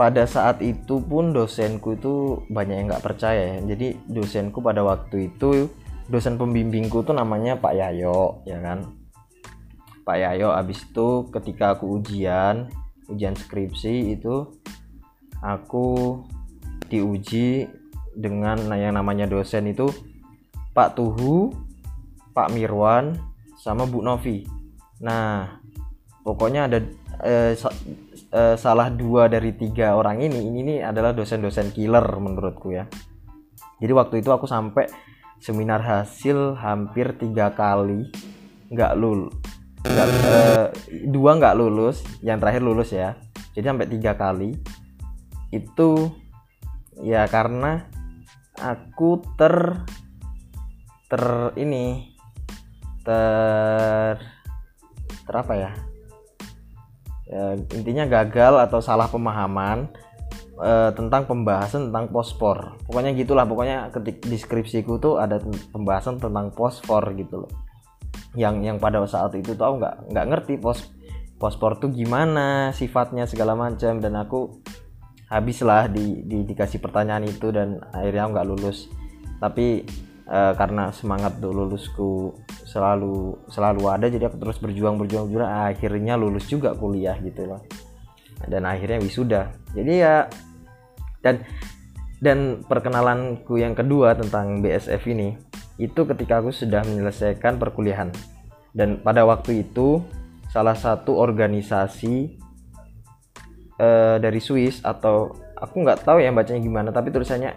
pada 0.00 0.24
saat 0.24 0.64
itu 0.64 1.04
pun 1.04 1.36
dosenku 1.36 2.00
itu 2.00 2.40
banyak 2.48 2.72
yang 2.80 2.86
nggak 2.88 3.04
percaya 3.04 3.60
ya 3.60 3.76
jadi 3.76 4.00
dosenku 4.08 4.64
pada 4.64 4.80
waktu 4.80 5.28
itu 5.28 5.68
dosen 6.08 6.40
pembimbingku 6.40 7.04
tuh 7.04 7.12
namanya 7.12 7.60
Pak 7.60 7.76
Yayo 7.76 8.40
ya 8.48 8.56
kan 8.64 8.96
Pak 10.08 10.16
Yayo 10.16 10.56
abis 10.56 10.88
itu 10.88 11.28
ketika 11.28 11.76
aku 11.76 12.00
ujian 12.00 12.72
ujian 13.12 13.36
skripsi 13.36 14.16
itu 14.16 14.48
aku 15.44 16.16
diuji 16.88 17.68
dengan 18.16 18.72
yang 18.74 18.96
namanya 18.96 19.28
dosen 19.28 19.70
itu 19.70 19.86
Pak 20.74 20.98
Tuhu, 20.98 21.50
Pak 22.30 22.54
Mirwan, 22.54 23.18
sama 23.58 23.86
Bu 23.86 24.02
Novi. 24.06 24.46
Nah, 25.02 25.58
pokoknya 26.22 26.70
ada 26.70 26.78
eh, 27.26 27.52
eh, 28.32 28.56
salah 28.56 28.88
dua 28.90 29.26
dari 29.26 29.54
tiga 29.54 29.94
orang 29.94 30.22
ini 30.22 30.38
ini, 30.46 30.58
ini 30.62 30.74
adalah 30.82 31.14
dosen-dosen 31.14 31.74
killer 31.74 32.04
menurutku 32.18 32.74
ya. 32.74 32.86
Jadi 33.80 33.92
waktu 33.96 34.14
itu 34.20 34.30
aku 34.32 34.44
sampai 34.44 34.86
seminar 35.40 35.80
hasil 35.80 36.58
hampir 36.60 37.16
tiga 37.16 37.50
kali 37.56 38.12
nggak 38.70 38.92
lul 39.00 39.32
nggak 39.80 40.08
eh, 40.28 40.66
dua 41.08 41.40
nggak 41.40 41.56
lulus 41.56 42.04
yang 42.20 42.36
terakhir 42.36 42.60
lulus 42.60 42.92
ya. 42.92 43.16
Jadi 43.56 43.64
sampai 43.64 43.88
tiga 43.88 44.12
kali. 44.14 44.52
Itu 45.50 46.12
ya 47.00 47.24
karena 47.26 47.88
aku 48.60 49.24
ter 49.40 49.82
ter 51.08 51.24
ini 51.56 52.12
ter 53.02 54.20
ter 55.26 55.34
apa 55.34 55.54
ya, 55.56 55.72
ya 57.30 57.54
intinya 57.78 58.10
gagal 58.10 58.58
atau 58.58 58.82
salah 58.82 59.06
pemahaman 59.06 59.86
uh, 60.58 60.90
tentang 60.90 61.30
pembahasan 61.30 61.88
tentang 61.88 62.10
pospor. 62.10 62.74
Pokoknya 62.90 63.14
gitulah 63.14 63.46
pokoknya 63.46 63.94
ketik 63.94 64.26
deskripsiku 64.26 64.98
tuh 64.98 65.22
ada 65.22 65.38
pembahasan 65.70 66.18
tentang 66.18 66.50
pospor 66.50 67.14
gitu 67.14 67.46
loh. 67.46 67.52
Yang 68.34 68.54
yang 68.66 68.76
pada 68.82 69.02
saat 69.06 69.30
itu 69.38 69.54
tau 69.54 69.78
nggak 69.78 70.10
nggak 70.10 70.26
ngerti 70.26 70.54
pos 70.58 70.90
pospor 71.40 71.80
tuh 71.80 71.88
gimana 71.94 72.74
sifatnya 72.74 73.24
segala 73.24 73.56
macam 73.56 73.96
dan 74.02 74.12
aku 74.18 74.60
habislah 75.30 75.86
di, 75.86 76.26
di 76.26 76.42
dikasih 76.42 76.82
pertanyaan 76.82 77.24
itu 77.30 77.54
dan 77.54 77.78
akhirnya 77.94 78.28
nggak 78.34 78.46
lulus. 78.50 78.90
Tapi 79.38 79.86
e, 80.30 80.40
karena 80.54 80.94
semangat 80.94 81.42
tuh 81.42 81.50
lulusku 81.50 82.38
selalu 82.62 83.34
selalu 83.50 83.82
ada 83.90 84.06
jadi 84.06 84.30
aku 84.30 84.38
terus 84.38 84.62
berjuang 84.62 84.94
berjuang 84.96 85.26
berjuang 85.26 85.50
akhirnya 85.50 86.14
lulus 86.14 86.46
juga 86.46 86.72
kuliah 86.78 87.18
gitu 87.18 87.50
loh. 87.50 87.60
Dan 88.46 88.64
akhirnya 88.64 89.02
wisuda. 89.02 89.52
Jadi 89.74 89.92
ya 90.00 90.30
dan 91.20 91.44
dan 92.22 92.64
perkenalanku 92.64 93.60
yang 93.60 93.76
kedua 93.76 94.16
tentang 94.16 94.62
BSF 94.64 95.02
ini 95.10 95.36
itu 95.76 96.00
ketika 96.08 96.40
aku 96.40 96.54
sudah 96.54 96.86
menyelesaikan 96.86 97.58
perkuliahan. 97.58 98.14
Dan 98.70 99.02
pada 99.02 99.26
waktu 99.26 99.66
itu 99.66 100.00
salah 100.48 100.78
satu 100.78 101.18
organisasi 101.18 102.38
uh, 103.80 104.16
dari 104.20 104.40
Swiss 104.42 104.82
atau 104.84 105.32
aku 105.56 105.84
nggak 105.84 106.02
tahu 106.04 106.18
ya 106.20 106.32
bacanya 106.34 106.60
gimana 106.60 106.88
tapi 106.90 107.12
tulisannya 107.12 107.54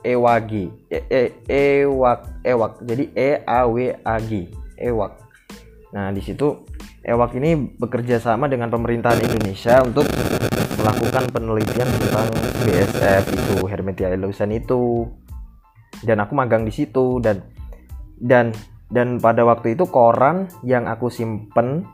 EWAG 0.00 0.50
e, 0.88 0.98
e, 1.08 1.22
EWAG 1.48 2.20
EWAG 2.44 2.72
jadi 2.84 3.04
E 3.12 3.30
A 3.44 3.66
W 3.68 3.78
A 4.04 4.16
G. 4.20 4.48
EWAG 4.80 5.12
nah 5.90 6.14
di 6.14 6.22
situ 6.22 6.64
EWAG 7.00 7.32
ini 7.40 7.56
bekerja 7.80 8.20
sama 8.20 8.44
dengan 8.44 8.68
pemerintahan 8.68 9.24
Indonesia 9.24 9.80
untuk 9.80 10.04
melakukan 10.80 11.32
penelitian 11.32 11.88
tentang 11.88 12.28
BSF 12.64 13.24
itu 13.32 13.56
Hermetia 13.64 14.12
illusion 14.12 14.52
itu. 14.52 15.08
Dan 16.04 16.20
aku 16.20 16.36
magang 16.36 16.68
di 16.68 16.72
situ 16.72 17.16
dan 17.24 17.40
dan 18.20 18.52
dan 18.92 19.16
pada 19.16 19.48
waktu 19.48 19.80
itu 19.80 19.88
koran 19.88 20.52
yang 20.60 20.84
aku 20.88 21.08
simpen 21.08 21.88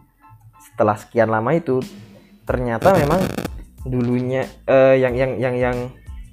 setelah 0.59 0.99
sekian 0.99 1.31
lama 1.31 1.55
itu 1.55 1.79
ternyata 2.43 2.95
memang 2.99 3.23
dulunya 3.87 4.43
uh, 4.67 4.95
yang 4.95 5.15
yang 5.15 5.39
yang 5.39 5.55
yang 5.55 5.77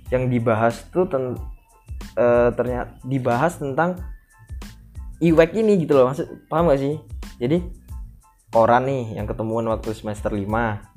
yang 0.10 0.24
dibahas 0.30 0.86
tuh 0.90 1.06
ten, 1.06 1.38
uh, 2.18 2.50
ternyata 2.54 2.98
dibahas 3.06 3.58
tentang 3.58 4.02
iwek 5.24 5.56
ini 5.56 5.80
gitu 5.84 5.96
loh 5.96 6.12
maksud 6.12 6.50
paham 6.52 6.70
gak 6.70 6.82
sih? 6.82 6.96
Jadi 7.40 7.64
koran 8.54 8.86
nih 8.86 9.18
yang 9.18 9.26
ketemuan 9.26 9.66
waktu 9.72 9.96
semester 9.96 10.34
5 10.34 10.44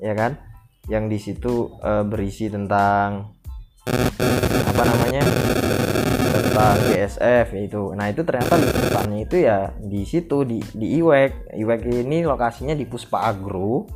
ya 0.03 0.13
kan? 0.13 0.37
Yang 0.87 1.03
di 1.09 1.17
situ 1.19 1.53
uh, 1.83 2.03
berisi 2.07 2.47
tentang 2.47 3.35
apa 4.67 4.83
namanya? 4.83 5.23
Tentang 6.31 6.75
BSF 6.91 7.47
itu. 7.55 7.81
Nah 7.95 8.07
itu 8.11 8.21
ternyata 8.23 8.55
liputannya 8.55 9.19
itu 9.25 9.35
ya 9.43 9.71
di 9.79 10.01
situ 10.03 10.43
di 10.47 10.59
di 10.75 10.99
iwek. 11.01 11.55
Iwek 11.55 11.81
ini 11.87 12.23
lokasinya 12.23 12.75
di 12.75 12.85
Puspa 12.87 13.27
Agro. 13.27 13.87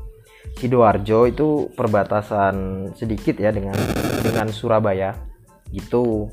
Sidoarjo 0.52 1.32
itu 1.32 1.72
perbatasan 1.80 2.92
sedikit 2.92 3.40
ya 3.40 3.56
dengan 3.56 3.74
dengan 4.20 4.52
Surabaya 4.52 5.16
gitu 5.72 6.28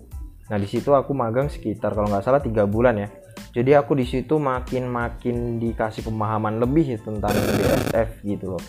nah 0.49 0.57
di 0.57 0.69
situ 0.69 0.91
aku 0.97 1.13
magang 1.13 1.53
sekitar 1.53 1.93
kalau 1.93 2.09
nggak 2.09 2.25
salah 2.25 2.41
tiga 2.41 2.65
bulan 2.65 2.97
ya. 2.97 3.09
Jadi 3.53 3.71
aku 3.75 3.97
di 3.97 4.05
situ 4.05 4.37
makin 4.37 4.87
makin 4.91 5.57
dikasih 5.57 6.05
pemahaman 6.05 6.61
lebih 6.61 7.01
tentang 7.01 7.33
BSF 7.33 8.23
gitu 8.23 8.55
loh. 8.57 8.65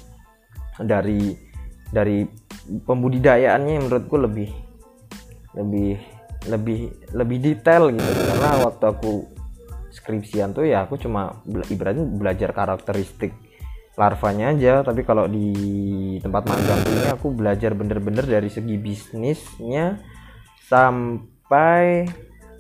Dari 0.80 1.36
dari 1.92 2.24
pembudidayaannya 2.88 3.86
menurutku 3.86 4.16
lebih 4.16 4.50
lebih 5.58 6.00
lebih 6.48 6.80
lebih 7.12 7.38
detail 7.38 7.92
gitu. 7.92 8.08
Karena 8.08 8.50
waktu 8.64 8.86
aku 8.88 9.12
skripsian 9.90 10.54
tuh 10.54 10.70
ya 10.70 10.86
aku 10.86 10.96
cuma 11.02 11.42
ibaratnya 11.46 12.06
belajar 12.06 12.56
karakteristik 12.56 13.36
larvanya 14.00 14.56
aja. 14.56 14.74
Tapi 14.86 15.04
kalau 15.04 15.28
di 15.28 15.52
tempat 16.24 16.48
magang 16.48 16.82
ini 16.88 17.06
aku 17.12 17.36
belajar 17.36 17.76
bener-bener 17.76 18.24
dari 18.24 18.48
segi 18.48 18.80
bisnisnya 18.80 20.00
sampai 20.70 21.39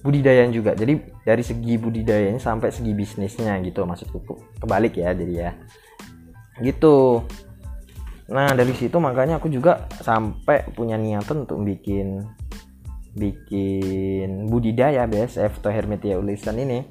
budidayaan 0.02 0.52
juga. 0.52 0.74
Jadi 0.74 1.00
dari 1.24 1.44
segi 1.46 1.78
budidayanya 1.78 2.42
sampai 2.42 2.74
segi 2.74 2.92
bisnisnya 2.96 3.60
gitu 3.62 3.86
maksudku. 3.86 4.60
Kebalik 4.60 4.98
ya 5.00 5.14
jadi 5.14 5.34
ya. 5.34 5.52
Gitu. 6.60 7.24
Nah 8.30 8.54
dari 8.54 8.74
situ 8.74 8.98
makanya 8.98 9.38
aku 9.38 9.50
juga 9.50 9.90
sampai 10.02 10.70
punya 10.74 10.98
niatan 10.98 11.46
untuk 11.46 11.62
bikin 11.66 12.26
bikin 13.18 14.48
budidaya 14.48 15.10
BSF 15.10 15.60
atau 15.62 15.72
Hermetia 15.74 16.18
ulisan 16.18 16.58
ini. 16.58 16.86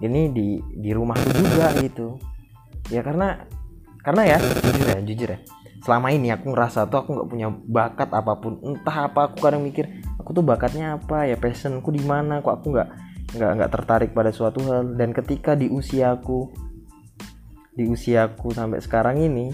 Ini 0.00 0.32
di 0.32 0.56
di 0.60 0.90
rumahku 0.92 1.28
juga 1.36 1.76
gitu. 1.80 2.16
Ya 2.88 3.04
karena 3.04 3.44
karena 4.00 4.36
ya 4.36 4.38
jujur 4.40 4.86
ya 4.88 4.98
jujur 5.04 5.28
ya 5.36 5.40
selama 5.80 6.12
ini 6.12 6.28
aku 6.28 6.52
ngerasa 6.52 6.92
tuh 6.92 7.04
aku 7.04 7.10
nggak 7.16 7.28
punya 7.28 7.48
bakat 7.48 8.10
apa 8.12 8.36
pun. 8.36 8.60
Entah 8.60 9.08
apa 9.08 9.32
aku 9.32 9.40
kadang 9.40 9.64
mikir 9.64 9.88
aku 10.20 10.36
tuh 10.36 10.44
bakatnya 10.44 11.00
apa 11.00 11.24
ya? 11.24 11.40
Passionku 11.40 11.88
di 11.88 12.04
mana? 12.04 12.44
Kok 12.44 12.54
aku 12.60 12.66
nggak 12.76 12.88
nggak 13.40 13.50
nggak 13.56 13.70
tertarik 13.72 14.10
pada 14.12 14.30
suatu 14.30 14.60
hal. 14.68 14.92
Dan 14.94 15.16
ketika 15.16 15.56
di 15.56 15.72
usiaku 15.72 16.52
di 17.72 17.88
usiaku 17.88 18.52
sampai 18.52 18.82
sekarang 18.84 19.24
ini 19.24 19.48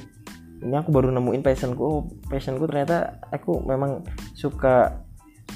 ini 0.67 0.75
aku 0.75 0.91
baru 0.91 1.15
nemuin 1.15 1.47
passionku. 1.47 1.83
Oh, 1.83 2.11
passionku 2.27 2.67
ternyata 2.67 3.23
aku 3.31 3.63
memang 3.63 4.03
suka 4.35 5.07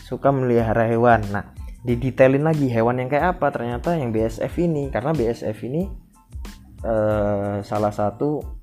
suka 0.07 0.31
melihara 0.31 0.87
hewan. 0.87 1.27
Nah 1.35 1.51
didetailin 1.83 2.47
lagi 2.47 2.71
hewan 2.71 3.03
yang 3.03 3.11
kayak 3.11 3.37
apa. 3.39 3.51
Ternyata 3.51 3.99
yang 3.99 4.15
BSF 4.15 4.55
ini 4.63 4.87
karena 4.95 5.11
BSF 5.11 5.59
ini 5.67 5.83
eh, 6.87 7.57
salah 7.67 7.91
satu 7.91 8.60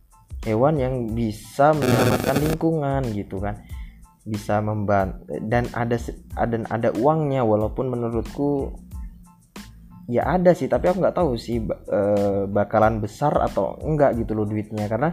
hewan 0.48 0.80
yang 0.80 0.94
bisa 1.12 1.76
menyelamatkan 1.76 2.38
lingkungan 2.40 3.02
gitu 3.12 3.44
kan. 3.44 3.60
Bisa 4.24 4.64
membantu 4.64 5.28
dan 5.44 5.68
ada 5.76 6.00
ada 6.40 6.56
ada 6.72 6.90
uangnya 6.96 7.44
walaupun 7.44 7.92
menurutku 7.92 8.76
ya 10.08 10.24
ada 10.24 10.56
sih 10.56 10.72
tapi 10.72 10.88
aku 10.88 11.04
nggak 11.04 11.16
tahu 11.20 11.36
sih 11.36 11.60
e, 11.68 12.00
bakalan 12.48 13.04
besar 13.04 13.36
atau 13.44 13.76
enggak 13.84 14.16
gitu 14.24 14.32
loh 14.32 14.48
duitnya. 14.48 14.88
Karena 14.88 15.12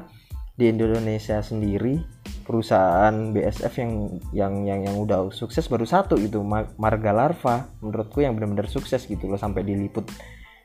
di 0.55 0.71
Indonesia 0.71 1.43
sendiri 1.43 1.99
perusahaan 2.47 3.35
BSF 3.35 3.75
yang 3.83 3.93
yang 4.31 4.55
yang 4.63 4.81
yang 4.87 4.97
udah 5.03 5.35
sukses 5.35 5.67
baru 5.67 5.83
satu 5.83 6.15
itu 6.15 6.39
Marga 6.79 7.11
Larva. 7.11 7.67
Menurutku 7.83 8.23
yang 8.23 8.39
benar-benar 8.39 8.71
sukses 8.71 9.03
gitu 9.11 9.27
loh 9.27 9.39
sampai 9.39 9.67
diliput 9.67 10.07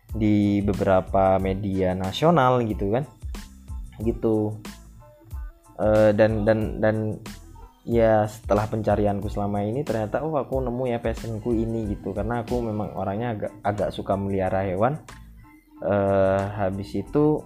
di 0.09 0.61
beberapa 0.65 1.37
media 1.37 1.93
nasional 1.93 2.65
gitu 2.65 2.89
kan 2.89 3.05
gitu. 4.01 4.57
Uh, 5.79 6.11
dan 6.11 6.43
dan 6.43 6.83
dan 6.83 6.97
ya 7.87 8.27
setelah 8.27 8.67
pencarianku 8.67 9.31
selama 9.31 9.63
ini 9.63 9.87
ternyata 9.87 10.19
oh 10.19 10.35
aku 10.35 10.59
nemu 10.59 10.83
ya 10.91 10.99
passionku 10.99 11.55
ini 11.55 11.95
gitu. 11.95 12.11
Karena 12.11 12.43
aku 12.43 12.59
memang 12.59 12.93
orangnya 12.95 13.35
agak 13.35 13.51
agak 13.63 13.89
suka 13.95 14.19
melihara 14.19 14.67
hewan. 14.67 14.99
Uh, 15.79 16.43
habis 16.59 16.91
itu 16.91 17.39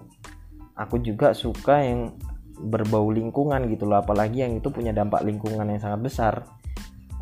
aku 0.74 0.98
juga 0.98 1.30
suka 1.38 1.86
yang 1.86 2.18
berbau 2.58 3.06
lingkungan 3.10 3.70
gitu 3.70 3.86
loh. 3.86 4.02
Apalagi 4.02 4.42
yang 4.42 4.58
itu 4.58 4.70
punya 4.74 4.90
dampak 4.90 5.22
lingkungan 5.22 5.70
yang 5.70 5.78
sangat 5.78 6.00
besar. 6.02 6.34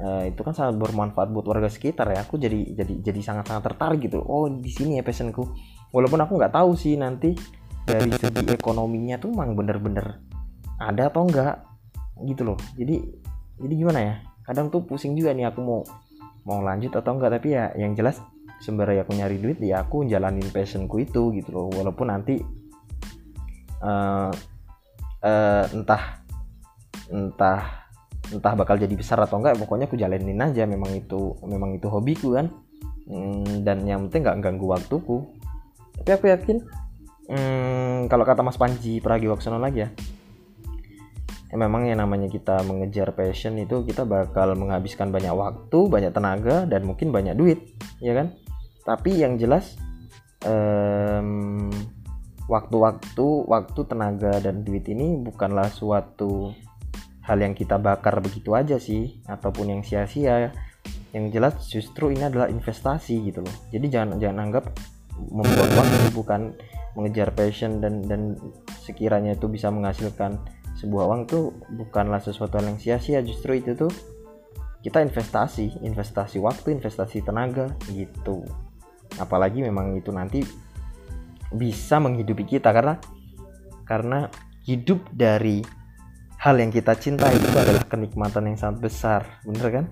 Uh, 0.01 0.25
itu 0.27 0.41
kan 0.41 0.57
sangat 0.57 0.81
bermanfaat 0.81 1.29
buat 1.31 1.45
warga 1.45 1.69
sekitar 1.69 2.09
ya. 2.11 2.25
Aku 2.25 2.41
jadi 2.41 2.73
jadi 2.73 3.13
jadi 3.13 3.21
sangat 3.21 3.53
sangat 3.53 3.71
tertarik 3.71 4.01
gitu. 4.09 4.25
Oh 4.25 4.49
di 4.49 4.73
sini 4.73 4.97
ya 4.97 5.05
passionku. 5.05 5.45
Walaupun 5.93 6.25
aku 6.25 6.41
nggak 6.41 6.57
tahu 6.57 6.73
sih 6.73 6.97
nanti 6.97 7.37
dari 7.83 8.11
segi 8.15 8.47
ekonominya 8.55 9.19
tuh 9.19 9.35
emang 9.35 9.59
bener-bener 9.59 10.23
ada 10.79 11.11
atau 11.11 11.27
enggak 11.27 11.63
gitu 12.23 12.43
loh. 12.47 12.59
Jadi 12.79 13.03
jadi 13.63 13.75
gimana 13.75 14.01
ya? 14.03 14.15
Kadang 14.47 14.71
tuh 14.71 14.83
pusing 14.87 15.15
juga 15.15 15.35
nih 15.35 15.51
aku 15.51 15.61
mau 15.63 15.81
mau 16.47 16.59
lanjut 16.63 16.95
atau 16.95 17.15
enggak. 17.15 17.39
Tapi 17.39 17.49
ya 17.55 17.75
yang 17.79 17.95
jelas 17.99 18.19
sembari 18.63 19.03
aku 19.03 19.19
nyari 19.19 19.43
duit 19.43 19.59
ya 19.59 19.83
aku 19.83 20.07
jalanin 20.07 20.47
passionku 20.51 21.03
itu 21.03 21.35
gitu 21.35 21.51
loh. 21.51 21.67
Walaupun 21.75 22.07
nanti 22.11 22.39
uh, 23.83 24.31
uh, 25.23 25.65
entah 25.75 26.23
entah 27.11 27.61
entah 28.33 28.53
bakal 28.57 28.79
jadi 28.79 28.95
besar 28.95 29.21
atau 29.21 29.43
enggak 29.43 29.59
pokoknya 29.59 29.91
aku 29.91 29.99
jalanin 29.99 30.39
aja. 30.39 30.67
Memang 30.67 30.95
itu 30.95 31.35
memang 31.47 31.75
itu 31.75 31.87
hobiku 31.91 32.39
kan. 32.39 32.47
Hmm, 33.03 33.67
dan 33.67 33.83
yang 33.83 34.07
penting 34.07 34.23
nggak 34.23 34.39
ganggu 34.39 34.67
waktuku. 34.71 35.27
Tapi 35.99 36.11
aku 36.15 36.27
yakin 36.31 36.59
hmm, 37.33 38.13
kalau 38.13 38.29
kata 38.29 38.45
Mas 38.45 38.61
Panji 38.61 39.01
Pragiwaksono 39.01 39.57
lagi 39.57 39.89
ya 39.89 39.91
ya 41.53 41.61
memang 41.61 41.85
yang 41.85 42.01
namanya 42.01 42.33
kita 42.33 42.65
mengejar 42.65 43.13
passion 43.13 43.61
itu 43.61 43.85
kita 43.85 44.09
bakal 44.09 44.57
menghabiskan 44.57 45.13
banyak 45.13 45.37
waktu 45.37 45.79
banyak 45.85 46.13
tenaga 46.17 46.65
dan 46.65 46.89
mungkin 46.89 47.13
banyak 47.13 47.37
duit 47.37 47.61
ya 48.01 48.17
kan? 48.17 48.33
Tapi 48.89 49.21
yang 49.21 49.37
jelas 49.37 49.77
waktu-waktu 52.51 53.27
waktu 53.47 53.81
tenaga 53.87 54.43
dan 54.43 54.67
duit 54.67 54.89
ini 54.91 55.15
bukanlah 55.21 55.71
suatu 55.71 56.51
hal 57.23 57.39
yang 57.39 57.55
kita 57.55 57.79
bakar 57.79 58.19
begitu 58.19 58.57
aja 58.59 58.81
sih 58.81 59.23
ataupun 59.29 59.77
yang 59.77 59.83
sia-sia. 59.87 60.51
Yang 61.13 61.25
jelas 61.37 61.55
justru 61.69 62.11
ini 62.11 62.27
adalah 62.27 62.49
investasi 62.49 63.29
gitu 63.29 63.45
loh. 63.45 63.55
Jadi 63.69 63.87
jangan 63.93 64.17
jangan 64.17 64.39
anggap 64.49 64.65
membuat 65.31 65.71
waktu 65.77 66.09
bukan 66.17 66.41
mengejar 66.93 67.33
passion 67.33 67.81
dan 67.81 68.05
dan 68.05 68.37
sekiranya 68.85 69.37
itu 69.37 69.49
bisa 69.49 69.73
menghasilkan 69.73 70.37
sebuah 70.77 71.05
uang 71.09 71.23
tuh 71.29 71.53
bukanlah 71.79 72.21
sesuatu 72.21 72.61
yang 72.61 72.77
sia-sia. 72.81 73.21
Justru 73.25 73.61
itu 73.61 73.77
tuh 73.77 73.93
kita 74.83 74.99
investasi 75.01 75.81
investasi 75.85 76.43
waktu 76.43 76.77
investasi 76.77 77.23
tenaga 77.23 77.71
gitu. 77.93 78.43
Apalagi 79.17 79.63
memang 79.63 79.95
itu 79.97 80.11
nanti 80.11 80.43
bisa 81.53 82.01
menghidupi 82.01 82.49
kita 82.49 82.73
karena 82.73 82.97
karena 83.85 84.27
hidup 84.65 85.05
dari 85.13 85.61
hal 86.43 86.59
yang 86.59 86.75
kita 86.75 86.97
cintai 86.99 87.39
itu 87.39 87.55
adalah 87.55 87.85
kenikmatan 87.87 88.51
yang 88.51 88.59
sangat 88.59 88.79
besar. 88.83 89.21
Bener 89.47 89.69
kan? 89.71 89.85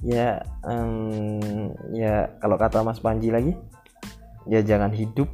Ya 0.00 0.40
um, 0.62 1.74
ya 1.92 2.30
kalau 2.38 2.54
kata 2.54 2.86
Mas 2.86 3.02
Panji 3.02 3.34
lagi 3.34 3.52
ya 4.48 4.64
jangan 4.64 4.94
hidup 4.94 5.28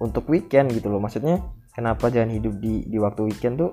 untuk 0.00 0.26
weekend 0.30 0.72
gitu 0.74 0.90
loh. 0.90 0.98
Maksudnya 1.02 1.42
kenapa 1.74 2.10
jangan 2.10 2.34
hidup 2.34 2.58
di 2.58 2.86
di 2.86 2.98
waktu 2.98 3.30
weekend 3.30 3.60
tuh 3.60 3.72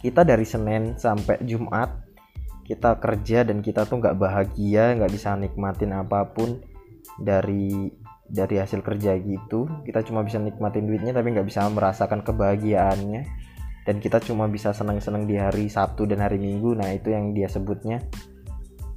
kita 0.00 0.24
dari 0.24 0.44
Senin 0.44 0.96
sampai 0.96 1.40
Jumat 1.44 2.08
kita 2.64 3.02
kerja 3.02 3.42
dan 3.42 3.66
kita 3.66 3.82
tuh 3.82 3.98
nggak 3.98 4.14
bahagia 4.14 4.94
nggak 4.94 5.10
bisa 5.10 5.34
nikmatin 5.34 5.90
apa 5.90 6.22
pun 6.30 6.62
dari 7.18 7.90
dari 8.30 8.56
hasil 8.62 8.80
kerja 8.80 9.18
gitu. 9.18 9.66
Kita 9.82 10.06
cuma 10.06 10.22
bisa 10.22 10.38
nikmatin 10.38 10.86
duitnya 10.86 11.10
tapi 11.10 11.34
nggak 11.34 11.50
bisa 11.50 11.66
merasakan 11.66 12.22
kebahagiaannya. 12.22 13.26
Dan 13.82 13.98
kita 13.98 14.22
cuma 14.22 14.46
bisa 14.46 14.70
senang-senang 14.70 15.26
di 15.26 15.34
hari 15.34 15.66
Sabtu 15.66 16.06
dan 16.06 16.22
hari 16.22 16.38
Minggu. 16.38 16.78
Nah 16.78 16.94
itu 16.94 17.10
yang 17.10 17.34
dia 17.34 17.50
sebutnya. 17.50 17.98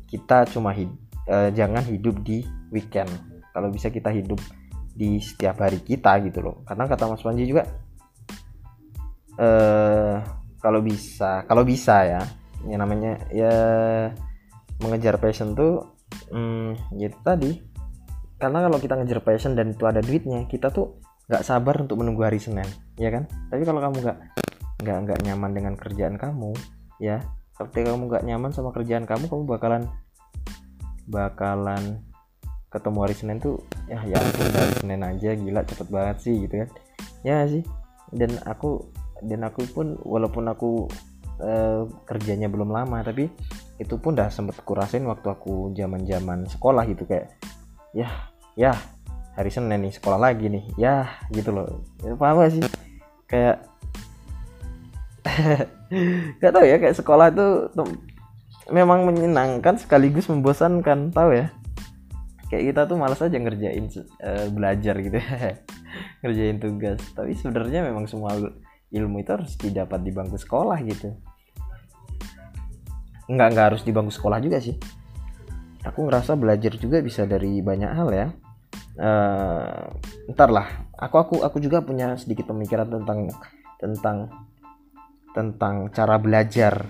Kita 0.06 0.46
cuma 0.46 0.70
hid 0.70 0.94
uh, 1.26 1.50
jangan 1.50 1.82
hidup 1.82 2.22
di 2.22 2.46
weekend. 2.70 3.10
Kalau 3.58 3.74
bisa 3.74 3.90
kita 3.90 4.14
hidup 4.14 4.38
di 4.94 5.18
setiap 5.18 5.62
hari 5.66 5.82
kita 5.82 6.22
gitu 6.24 6.40
loh. 6.40 6.62
Karena 6.64 6.86
kata 6.86 7.10
Mas 7.10 7.26
Panji 7.26 7.50
juga 7.50 7.66
uh, 9.42 10.16
kalau 10.62 10.80
bisa 10.80 11.44
kalau 11.50 11.66
bisa 11.66 12.06
ya 12.06 12.22
yang 12.64 12.80
namanya 12.80 13.20
ya 13.34 13.54
mengejar 14.80 15.20
passion 15.20 15.58
tuh 15.58 15.98
hmm, 16.30 16.98
ya 16.98 17.10
tadi. 17.26 17.60
Karena 18.38 18.68
kalau 18.68 18.76
kita 18.76 19.00
ngejar 19.00 19.24
passion 19.24 19.56
dan 19.56 19.72
itu 19.72 19.84
ada 19.88 20.04
duitnya 20.04 20.44
kita 20.52 20.68
tuh 20.68 21.00
nggak 21.32 21.48
sabar 21.48 21.80
untuk 21.80 22.04
menunggu 22.04 22.28
hari 22.28 22.38
Senin 22.38 22.68
ya 23.00 23.10
kan? 23.10 23.26
Tapi 23.50 23.64
kalau 23.64 23.80
kamu 23.80 24.04
nggak 24.04 24.18
nggak 24.84 24.98
nggak 25.08 25.20
nyaman 25.24 25.52
dengan 25.56 25.74
kerjaan 25.80 26.20
kamu 26.20 26.52
ya 27.00 27.24
seperti 27.56 27.88
kamu 27.88 28.12
nggak 28.12 28.26
nyaman 28.28 28.52
sama 28.52 28.76
kerjaan 28.76 29.08
kamu 29.08 29.32
kamu 29.32 29.44
bakalan 29.48 29.88
bakalan 31.08 32.04
ketemu 32.74 32.98
hari 33.06 33.16
Senin 33.16 33.38
tuh 33.38 33.62
ya 33.86 34.02
ya 34.02 34.18
hari 34.18 34.74
Senin 34.82 35.02
aja 35.06 35.30
gila 35.38 35.62
cepet 35.62 35.88
banget 35.94 36.18
sih 36.26 36.36
gitu 36.50 36.66
kan. 36.66 36.70
Ya 37.22 37.46
sih? 37.46 37.62
Dan 38.10 38.34
aku 38.50 38.90
dan 39.22 39.46
aku 39.46 39.62
pun 39.70 39.96
walaupun 40.02 40.50
aku 40.50 40.90
uh, 41.38 41.86
kerjanya 42.10 42.50
belum 42.50 42.74
lama 42.74 43.06
tapi 43.06 43.30
itu 43.78 43.96
pun 44.02 44.18
dah 44.18 44.28
sempet 44.34 44.58
kurasin 44.66 45.06
waktu 45.06 45.30
aku 45.30 45.72
zaman 45.78 46.04
zaman 46.06 46.50
sekolah 46.50 46.84
gitu 46.90 47.06
kayak 47.06 47.30
ya 47.94 48.10
ya 48.58 48.74
hari 49.38 49.50
Senin 49.54 49.86
nih 49.86 49.94
sekolah 49.94 50.18
lagi 50.18 50.50
nih 50.50 50.66
ya 50.82 51.06
gitu 51.30 51.54
loh. 51.54 51.86
Apa 52.02 52.34
apa 52.34 52.44
sih? 52.50 52.66
Kayak 53.30 53.70
Gak 56.42 56.52
tau 56.52 56.66
ya 56.66 56.82
kayak 56.82 56.98
sekolah 56.98 57.30
itu 57.30 57.70
memang 58.74 59.06
menyenangkan 59.06 59.78
sekaligus 59.78 60.26
membosankan 60.26 61.14
tahu 61.14 61.38
ya 61.38 61.54
kayak 62.52 62.74
kita 62.74 62.82
tuh 62.86 62.98
malas 63.00 63.20
aja 63.22 63.38
ngerjain 63.38 63.86
uh, 64.24 64.48
belajar 64.52 64.96
gitu 65.00 65.18
ya. 65.18 65.58
Ngerjain 66.26 66.58
tugas. 66.58 67.00
Tapi 67.14 67.38
sebenarnya 67.38 67.86
memang 67.86 68.10
semua 68.10 68.34
ilmu 68.94 69.22
itu 69.22 69.30
harus 69.34 69.58
didapat 69.58 70.00
di 70.02 70.12
bangku 70.14 70.38
sekolah 70.38 70.78
gitu. 70.86 71.14
Nggak 73.30 73.48
nggak 73.56 73.66
harus 73.74 73.82
di 73.88 73.92
bangku 73.92 74.14
sekolah 74.14 74.38
juga 74.44 74.62
sih. 74.62 74.78
Aku 75.84 76.08
ngerasa 76.08 76.40
belajar 76.40 76.74
juga 76.80 77.04
bisa 77.04 77.28
dari 77.28 77.60
banyak 77.60 77.92
hal 77.92 78.10
ya. 78.14 78.28
Uh, 78.94 79.90
ntar 80.32 80.54
lah. 80.54 80.68
Aku 80.96 81.20
aku 81.20 81.36
aku 81.42 81.58
juga 81.60 81.84
punya 81.84 82.16
sedikit 82.16 82.48
pemikiran 82.54 82.88
tentang 82.88 83.28
tentang 83.82 84.18
tentang 85.34 85.90
cara 85.92 86.16
belajar 86.22 86.88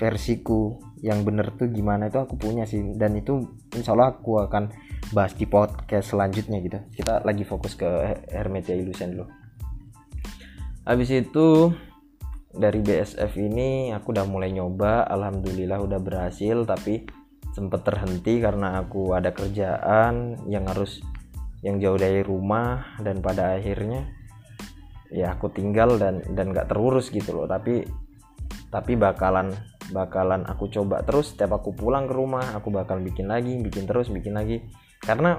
versiku 0.00 0.87
yang 1.02 1.22
bener 1.22 1.54
tuh 1.54 1.70
gimana 1.70 2.10
itu 2.10 2.18
aku 2.18 2.34
punya 2.34 2.66
sih. 2.66 2.82
Dan 2.94 3.18
itu 3.18 3.46
insya 3.74 3.94
Allah 3.94 4.14
aku 4.14 4.42
akan 4.42 4.70
bahas 5.14 5.32
di 5.34 5.46
podcast 5.46 6.12
selanjutnya 6.12 6.58
gitu. 6.60 6.78
Kita 6.92 7.22
lagi 7.22 7.46
fokus 7.46 7.78
ke 7.78 7.86
Hermetia 8.30 8.74
Illusion 8.74 9.14
dulu. 9.14 9.26
Habis 10.88 11.10
itu 11.12 11.72
dari 12.48 12.80
BSF 12.80 13.32
ini 13.36 13.92
aku 13.92 14.10
udah 14.16 14.26
mulai 14.26 14.50
nyoba. 14.50 15.04
Alhamdulillah 15.06 15.78
udah 15.84 16.00
berhasil 16.00 16.64
tapi 16.64 17.04
sempet 17.52 17.84
terhenti 17.84 18.40
karena 18.40 18.80
aku 18.80 19.14
ada 19.14 19.32
kerjaan 19.32 20.46
yang 20.48 20.64
harus 20.66 21.00
yang 21.62 21.78
jauh 21.78 22.00
dari 22.00 22.24
rumah. 22.24 22.98
Dan 23.00 23.22
pada 23.22 23.56
akhirnya 23.56 24.08
ya 25.08 25.32
aku 25.32 25.48
tinggal 25.52 25.96
dan 25.96 26.20
dan 26.34 26.50
nggak 26.52 26.72
terurus 26.72 27.12
gitu 27.14 27.36
loh. 27.36 27.46
Tapi 27.46 27.84
tapi 28.68 28.96
bakalan 29.00 29.52
bakalan 29.88 30.44
aku 30.44 30.68
coba 30.68 31.00
terus 31.00 31.32
setiap 31.32 31.60
aku 31.60 31.72
pulang 31.72 32.04
ke 32.04 32.12
rumah 32.12 32.52
aku 32.52 32.68
bakal 32.68 33.00
bikin 33.00 33.28
lagi 33.32 33.56
bikin 33.60 33.88
terus 33.88 34.12
bikin 34.12 34.36
lagi. 34.36 34.60
Karena 35.00 35.38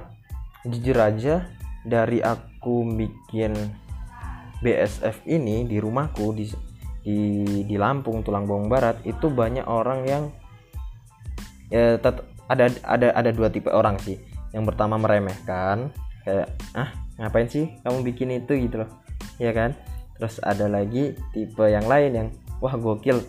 jujur 0.65 0.97
aja 0.99 1.47
dari 1.85 2.19
aku 2.19 2.83
bikin 2.95 3.55
BSF 4.59 5.23
ini 5.29 5.63
di 5.63 5.79
rumahku 5.79 6.35
di 6.35 6.51
di, 6.99 7.17
di 7.63 7.75
Lampung 7.79 8.21
Tulang 8.21 8.43
Bawang 8.43 8.67
Barat 8.67 8.99
itu 9.07 9.31
banyak 9.31 9.63
orang 9.63 9.99
yang 10.03 10.23
ya 11.71 11.95
tet, 11.95 12.25
ada 12.51 12.67
ada 12.83 13.07
ada 13.15 13.29
dua 13.31 13.47
tipe 13.47 13.71
orang 13.71 13.95
sih. 14.03 14.19
Yang 14.51 14.73
pertama 14.73 14.99
meremehkan 14.99 15.93
kayak 16.27 16.51
ah 16.75 16.91
ngapain 17.15 17.47
sih 17.47 17.71
kamu 17.85 18.03
bikin 18.03 18.35
itu? 18.35 18.51
Gitu 18.67 18.83
loh. 18.83 18.89
Ya 19.39 19.55
kan? 19.55 19.77
Terus 20.19 20.43
ada 20.43 20.67
lagi 20.67 21.15
tipe 21.31 21.63
yang 21.63 21.87
lain 21.87 22.11
yang 22.11 22.27
wah 22.59 22.75
gokil. 22.75 23.23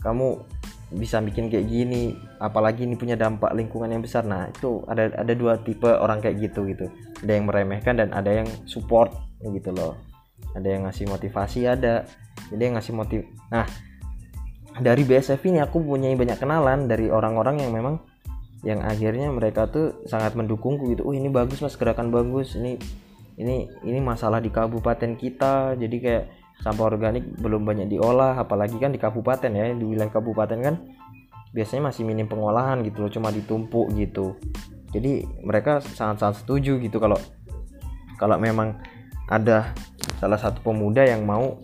Kamu 0.00 0.40
bisa 0.90 1.22
bikin 1.22 1.46
kayak 1.46 1.70
gini 1.70 2.18
apalagi 2.42 2.82
ini 2.82 2.98
punya 2.98 3.14
dampak 3.14 3.54
lingkungan 3.54 3.90
yang 3.90 4.02
besar. 4.02 4.26
Nah 4.26 4.50
itu 4.50 4.82
ada 4.90 5.10
ada 5.14 5.32
dua 5.38 5.62
tipe 5.62 5.86
orang 5.86 6.18
kayak 6.18 6.50
gitu 6.50 6.66
gitu. 6.66 6.90
Ada 7.22 7.32
yang 7.38 7.46
meremehkan 7.46 7.94
dan 7.98 8.10
ada 8.10 8.30
yang 8.30 8.48
support 8.66 9.14
gitu 9.38 9.70
loh. 9.70 9.94
Ada 10.58 10.66
yang 10.66 10.82
ngasih 10.90 11.06
motivasi 11.06 11.70
ada. 11.70 12.02
Jadi 12.50 12.62
yang 12.62 12.74
ngasih 12.78 12.94
motiv 12.94 13.22
nah 13.50 13.66
dari 14.78 15.02
BSF 15.02 15.42
ini 15.50 15.58
aku 15.58 15.82
punya 15.82 16.10
banyak 16.14 16.38
kenalan 16.38 16.86
dari 16.86 17.10
orang-orang 17.10 17.62
yang 17.62 17.74
memang 17.74 17.98
yang 18.60 18.84
akhirnya 18.84 19.32
mereka 19.32 19.66
tuh 19.66 20.04
sangat 20.04 20.36
mendukungku 20.36 20.92
gitu. 20.92 21.02
Oh 21.08 21.14
ini 21.16 21.32
bagus 21.32 21.64
mas 21.64 21.74
gerakan 21.74 22.12
bagus. 22.12 22.54
Ini 22.54 22.76
ini 23.40 23.66
ini 23.88 23.98
masalah 23.98 24.38
di 24.38 24.52
kabupaten 24.52 25.16
kita. 25.16 25.74
Jadi 25.80 25.96
kayak 25.96 26.24
sampah 26.60 26.86
organik 26.92 27.24
belum 27.40 27.64
banyak 27.64 27.88
diolah 27.88 28.36
apalagi 28.36 28.76
kan 28.76 28.92
di 28.92 29.00
kabupaten 29.00 29.48
ya 29.48 29.72
di 29.72 29.84
wilayah 29.84 30.12
kabupaten 30.12 30.58
kan 30.60 30.74
biasanya 31.50 31.90
masih 31.90 32.06
minim 32.06 32.30
pengolahan 32.30 32.84
gitu 32.86 33.02
loh 33.02 33.10
cuma 33.10 33.34
ditumpuk 33.34 33.90
gitu. 33.98 34.38
Jadi 34.90 35.22
mereka 35.42 35.82
sangat-sangat 35.82 36.42
setuju 36.42 36.78
gitu 36.82 36.98
kalau 36.98 37.18
kalau 38.18 38.36
memang 38.38 38.78
ada 39.30 39.74
salah 40.18 40.38
satu 40.38 40.62
pemuda 40.62 41.06
yang 41.06 41.22
mau 41.26 41.58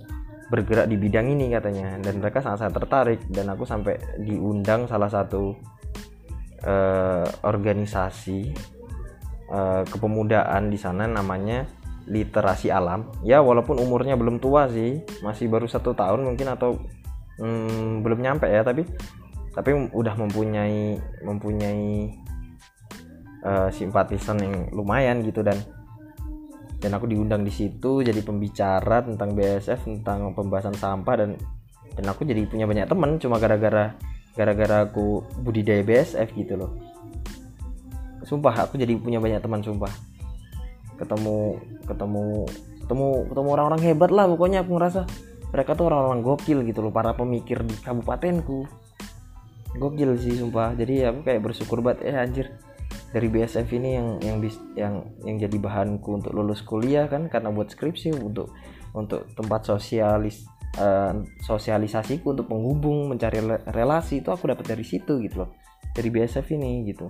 bergerak 0.51 0.87
di 0.87 0.97
bidang 0.99 1.31
ini 1.31 1.51
katanya. 1.51 1.99
Dan 2.03 2.23
mereka 2.23 2.43
sangat-sangat 2.43 2.75
tertarik 2.83 3.21
dan 3.31 3.51
aku 3.51 3.67
sampai 3.67 3.99
diundang 4.23 4.87
salah 4.87 5.11
satu 5.11 5.55
uh, 6.67 7.27
organisasi 7.47 8.55
uh, 9.51 9.83
kepemudaan 9.87 10.71
di 10.71 10.79
sana 10.79 11.07
namanya 11.11 11.67
literasi 12.07 12.71
alam. 12.71 13.11
Ya 13.27 13.43
walaupun 13.43 13.83
umurnya 13.83 14.15
belum 14.15 14.39
tua 14.39 14.71
sih 14.71 15.03
masih 15.21 15.51
baru 15.51 15.67
satu 15.67 15.93
tahun 15.93 16.23
mungkin 16.23 16.47
atau 16.55 16.79
hmm, 17.43 18.03
belum 18.07 18.19
nyampe 18.23 18.47
ya 18.49 18.63
tapi 18.63 18.87
tapi 19.57 19.73
udah 19.73 20.15
mempunyai 20.21 21.01
mempunyai 21.25 22.13
uh, 23.43 23.69
simpatisan 23.73 24.37
yang 24.41 24.55
lumayan 24.73 25.25
gitu 25.25 25.41
dan 25.41 25.57
dan 26.77 26.93
aku 26.93 27.09
diundang 27.09 27.41
di 27.41 27.51
situ 27.51 28.05
jadi 28.05 28.21
pembicara 28.21 29.01
tentang 29.01 29.33
BSF 29.33 29.89
tentang 29.89 30.37
pembahasan 30.37 30.77
sampah 30.77 31.15
dan 31.25 31.31
dan 31.97 32.05
aku 32.13 32.29
jadi 32.29 32.45
punya 32.45 32.69
banyak 32.69 32.85
teman 32.85 33.17
cuma 33.17 33.41
gara-gara 33.41 33.97
gara-gara 34.37 34.85
aku 34.85 35.25
budidaya 35.41 35.81
BSF 35.81 36.29
gitu 36.37 36.61
loh. 36.61 36.77
Sumpah 38.29 38.69
aku 38.69 38.77
jadi 38.77 38.93
punya 39.01 39.17
banyak 39.17 39.41
teman 39.41 39.65
sumpah 39.65 40.16
ketemu 40.97 41.61
ketemu 41.85 42.49
ketemu 42.87 43.09
ketemu 43.29 43.49
orang-orang 43.53 43.83
hebat 43.83 44.11
lah 44.11 44.25
pokoknya 44.29 44.65
aku 44.65 44.73
ngerasa. 44.77 45.03
Mereka 45.55 45.79
tuh 45.79 45.89
orang-orang 45.89 46.21
gokil 46.21 46.59
gitu 46.67 46.85
loh 46.85 46.93
para 46.93 47.15
pemikir 47.17 47.63
di 47.63 47.75
kabupatenku. 47.81 48.67
Gokil 49.77 50.19
sih 50.19 50.37
sumpah. 50.37 50.75
Jadi 50.75 51.07
aku 51.07 51.21
kayak 51.25 51.41
bersyukur 51.45 51.81
banget 51.81 52.13
eh 52.13 52.17
anjir. 52.17 52.47
Dari 53.15 53.33
BSF 53.33 53.69
ini 53.79 53.97
yang 53.97 54.09
yang 54.21 54.37
bis, 54.43 54.59
yang 54.77 54.95
yang 55.25 55.37
jadi 55.41 55.57
bahanku 55.57 56.21
untuk 56.21 56.37
lulus 56.37 56.61
kuliah 56.61 57.07
kan 57.09 57.31
karena 57.33 57.49
buat 57.49 57.73
skripsi 57.73 58.13
untuk 58.19 58.53
untuk 58.93 59.25
tempat 59.33 59.65
sosialis 59.65 60.45
uh, 60.77 61.15
sosialisasiku 61.45 62.37
untuk 62.37 62.51
penghubung 62.51 63.09
mencari 63.09 63.41
relasi 63.73 64.21
itu 64.21 64.29
aku 64.29 64.53
dapat 64.53 64.77
dari 64.77 64.85
situ 64.85 65.23
gitu 65.23 65.47
loh. 65.47 65.51
Dari 65.97 66.09
BSF 66.13 66.47
ini 66.53 66.85
gitu. 66.93 67.09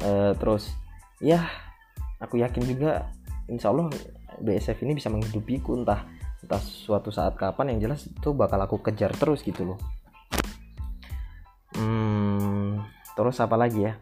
Uh, 0.00 0.32
terus 0.36 0.72
ya 1.20 1.44
aku 2.20 2.38
yakin 2.38 2.62
juga 2.68 3.10
insya 3.50 3.72
Allah 3.72 3.90
BSF 4.38 4.78
ini 4.86 4.94
bisa 4.94 5.10
menghidupiku 5.10 5.74
entah 5.74 6.06
entah 6.40 6.62
suatu 6.62 7.12
saat 7.12 7.36
kapan 7.36 7.76
yang 7.76 7.90
jelas 7.90 8.08
itu 8.08 8.32
bakal 8.32 8.60
aku 8.60 8.80
kejar 8.80 9.12
terus 9.16 9.44
gitu 9.44 9.74
loh. 9.74 9.78
Hmm, 11.76 12.80
terus 13.16 13.40
apa 13.40 13.56
lagi 13.56 13.88
ya? 13.88 13.94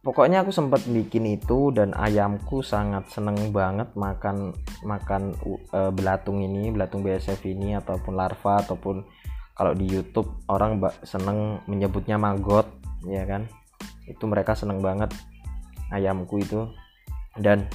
Pokoknya 0.00 0.40
aku 0.40 0.48
sempat 0.48 0.80
bikin 0.88 1.28
itu 1.28 1.76
dan 1.76 1.92
ayamku 1.92 2.64
sangat 2.64 3.12
seneng 3.12 3.52
banget 3.52 3.92
makan 3.92 4.56
makan 4.80 5.36
uh, 5.76 5.92
belatung 5.92 6.40
ini 6.40 6.72
belatung 6.72 7.04
BSF 7.04 7.44
ini 7.44 7.76
ataupun 7.76 8.16
larva 8.16 8.64
ataupun 8.64 9.04
kalau 9.52 9.76
di 9.76 9.84
YouTube 9.84 10.40
orang 10.48 10.80
seneng 11.04 11.60
menyebutnya 11.68 12.16
maggot 12.16 12.64
ya 13.04 13.28
kan? 13.28 13.44
Itu 14.08 14.24
mereka 14.24 14.56
seneng 14.56 14.80
banget 14.80 15.12
ayamku 15.90 16.40
itu. 16.42 16.70
Dan 17.38 17.66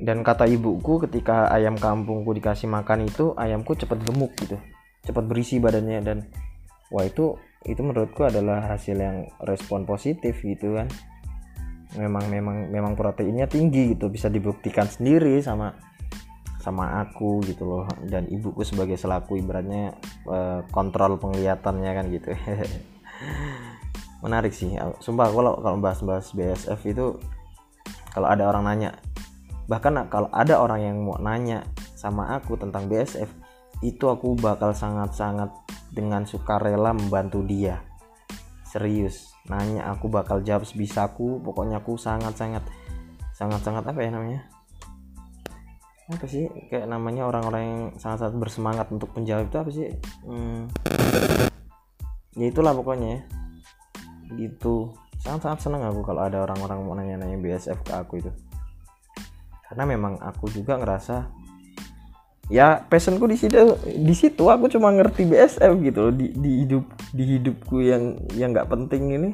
dan 0.00 0.26
kata 0.26 0.50
ibuku 0.50 0.98
ketika 1.06 1.46
ayam 1.54 1.78
kampungku 1.78 2.34
dikasih 2.34 2.66
makan 2.66 3.06
itu 3.06 3.32
ayamku 3.38 3.78
cepat 3.78 4.02
gemuk 4.02 4.34
gitu. 4.42 4.58
Cepat 5.06 5.24
berisi 5.28 5.62
badannya 5.62 6.00
dan 6.02 6.18
wah 6.90 7.06
itu 7.06 7.38
itu 7.64 7.80
menurutku 7.80 8.26
adalah 8.26 8.74
hasil 8.74 8.96
yang 8.98 9.30
respon 9.46 9.86
positif 9.86 10.42
gitu 10.42 10.76
kan. 10.76 10.90
Memang 11.94 12.26
memang 12.26 12.56
memang 12.74 12.92
proteinnya 12.98 13.46
tinggi 13.46 13.94
gitu 13.94 14.10
bisa 14.10 14.26
dibuktikan 14.26 14.90
sendiri 14.90 15.38
sama 15.40 15.72
sama 16.58 16.98
aku 17.00 17.38
gitu 17.46 17.62
loh. 17.62 17.86
Dan 18.02 18.26
ibuku 18.26 18.66
sebagai 18.66 18.98
selaku 18.98 19.38
ibaratnya 19.38 19.94
uh, 20.26 20.66
kontrol 20.74 21.22
penglihatannya 21.22 21.90
kan 21.94 22.04
gitu 22.10 22.34
menarik 24.24 24.56
sih. 24.56 24.72
Sumpah 25.04 25.28
kalau 25.28 25.60
kalau 25.60 25.76
bahas-bahas 25.76 26.32
BSF 26.32 26.80
itu 26.88 27.20
kalau 28.16 28.32
ada 28.32 28.48
orang 28.48 28.64
nanya 28.64 28.90
bahkan 29.68 29.92
kalau 30.08 30.32
ada 30.32 30.56
orang 30.56 30.80
yang 30.80 30.96
mau 31.04 31.20
nanya 31.20 31.60
sama 31.92 32.32
aku 32.32 32.56
tentang 32.56 32.88
BSF 32.88 33.28
itu 33.84 34.08
aku 34.08 34.32
bakal 34.40 34.72
sangat-sangat 34.72 35.52
dengan 35.92 36.24
sukarela 36.24 36.96
membantu 36.96 37.44
dia. 37.44 37.84
Serius 38.64 39.36
nanya 39.44 39.92
aku 39.92 40.08
bakal 40.08 40.40
jawab 40.40 40.64
sebisaku 40.64 41.44
pokoknya 41.44 41.84
aku 41.84 42.00
sangat-sangat 42.00 42.64
sangat-sangat 43.36 43.84
apa 43.84 44.00
ya 44.00 44.08
namanya? 44.08 44.40
Apa 46.08 46.24
sih? 46.28 46.48
Kayak 46.72 46.88
namanya 46.88 47.28
orang-orang 47.28 47.62
yang 47.64 47.80
sangat-sangat 48.00 48.36
bersemangat 48.40 48.86
untuk 48.88 49.12
menjawab 49.16 49.48
itu 49.48 49.56
apa 49.56 49.70
sih? 49.72 49.88
Hmm, 50.24 50.68
ya 52.36 52.46
itulah 52.48 52.76
pokoknya 52.76 53.08
ya 53.08 53.43
gitu. 54.36 54.96
Sangat-sangat 55.20 55.60
senang 55.60 55.82
aku 55.84 56.00
kalau 56.04 56.24
ada 56.24 56.44
orang-orang 56.44 56.78
mau 56.84 56.94
nanya-nanya 56.96 57.38
BSF 57.40 57.80
ke 57.84 57.92
aku 57.92 58.20
itu. 58.20 58.30
Karena 59.68 59.84
memang 59.88 60.20
aku 60.20 60.48
juga 60.52 60.76
ngerasa 60.76 61.44
ya 62.52 62.84
passionku 62.84 63.24
di 63.24 63.40
situ 63.40 63.56
di 63.88 64.12
situ 64.12 64.44
aku 64.52 64.68
cuma 64.68 64.92
ngerti 64.92 65.24
BSF 65.28 65.72
gitu 65.80 65.98
loh. 66.08 66.12
Di, 66.12 66.32
di 66.32 66.50
hidup 66.64 66.84
di 67.12 67.24
hidupku 67.36 67.80
yang 67.80 68.20
yang 68.36 68.52
nggak 68.52 68.68
penting 68.68 69.16
ini 69.16 69.30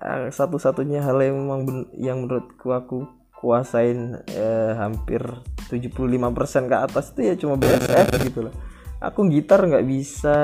uh, 0.00 0.30
satu-satunya 0.30 1.02
hal 1.02 1.18
yang 1.20 1.36
memang 1.36 1.60
ben, 1.66 1.78
yang 1.98 2.24
menurutku 2.24 2.70
aku 2.72 2.98
kuasain 3.40 4.20
eh, 4.36 4.72
hampir 4.76 5.24
75% 5.72 6.68
ke 6.68 6.76
atas 6.76 7.08
itu 7.16 7.20
ya 7.24 7.34
cuma 7.40 7.56
BSF 7.56 8.20
gitu 8.28 8.44
loh. 8.44 8.54
Aku 9.00 9.24
gitar 9.32 9.64
nggak 9.64 9.88
bisa 9.88 10.36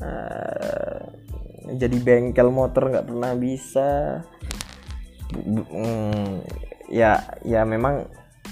uh, 0.00 1.04
jadi 1.62 1.96
bengkel 2.02 2.50
motor 2.50 2.90
nggak 2.90 3.06
pernah 3.06 3.32
bisa. 3.38 4.20
Hmm, 5.32 6.42
ya 6.92 7.22
ya 7.46 7.64
memang 7.64 8.04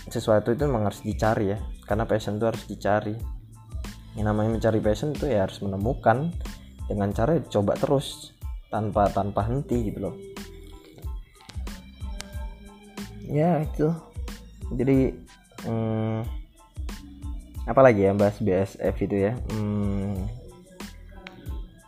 sesuatu 0.08 0.54
itu 0.54 0.64
memang 0.64 0.86
harus 0.86 1.02
dicari 1.02 1.54
ya. 1.54 1.58
Karena 1.84 2.06
passion 2.06 2.38
itu 2.38 2.46
harus 2.46 2.64
dicari. 2.70 3.14
Yang 4.14 4.26
namanya 4.26 4.50
mencari 4.58 4.78
passion 4.78 5.10
itu 5.14 5.26
ya 5.26 5.46
harus 5.46 5.58
menemukan 5.62 6.30
dengan 6.86 7.10
cara 7.14 7.38
coba 7.46 7.74
terus 7.78 8.34
tanpa 8.70 9.10
tanpa 9.10 9.46
henti 9.46 9.90
gitu 9.90 9.98
loh. 10.10 10.14
Ya 13.26 13.62
itu. 13.62 13.90
Jadi 14.70 15.14
hmm, 15.66 16.22
apa 17.66 17.80
lagi 17.82 18.06
ya 18.06 18.14
bahas 18.14 18.38
BSF 18.38 18.96
itu 19.02 19.16
ya? 19.18 19.32
Hmm, 19.50 20.39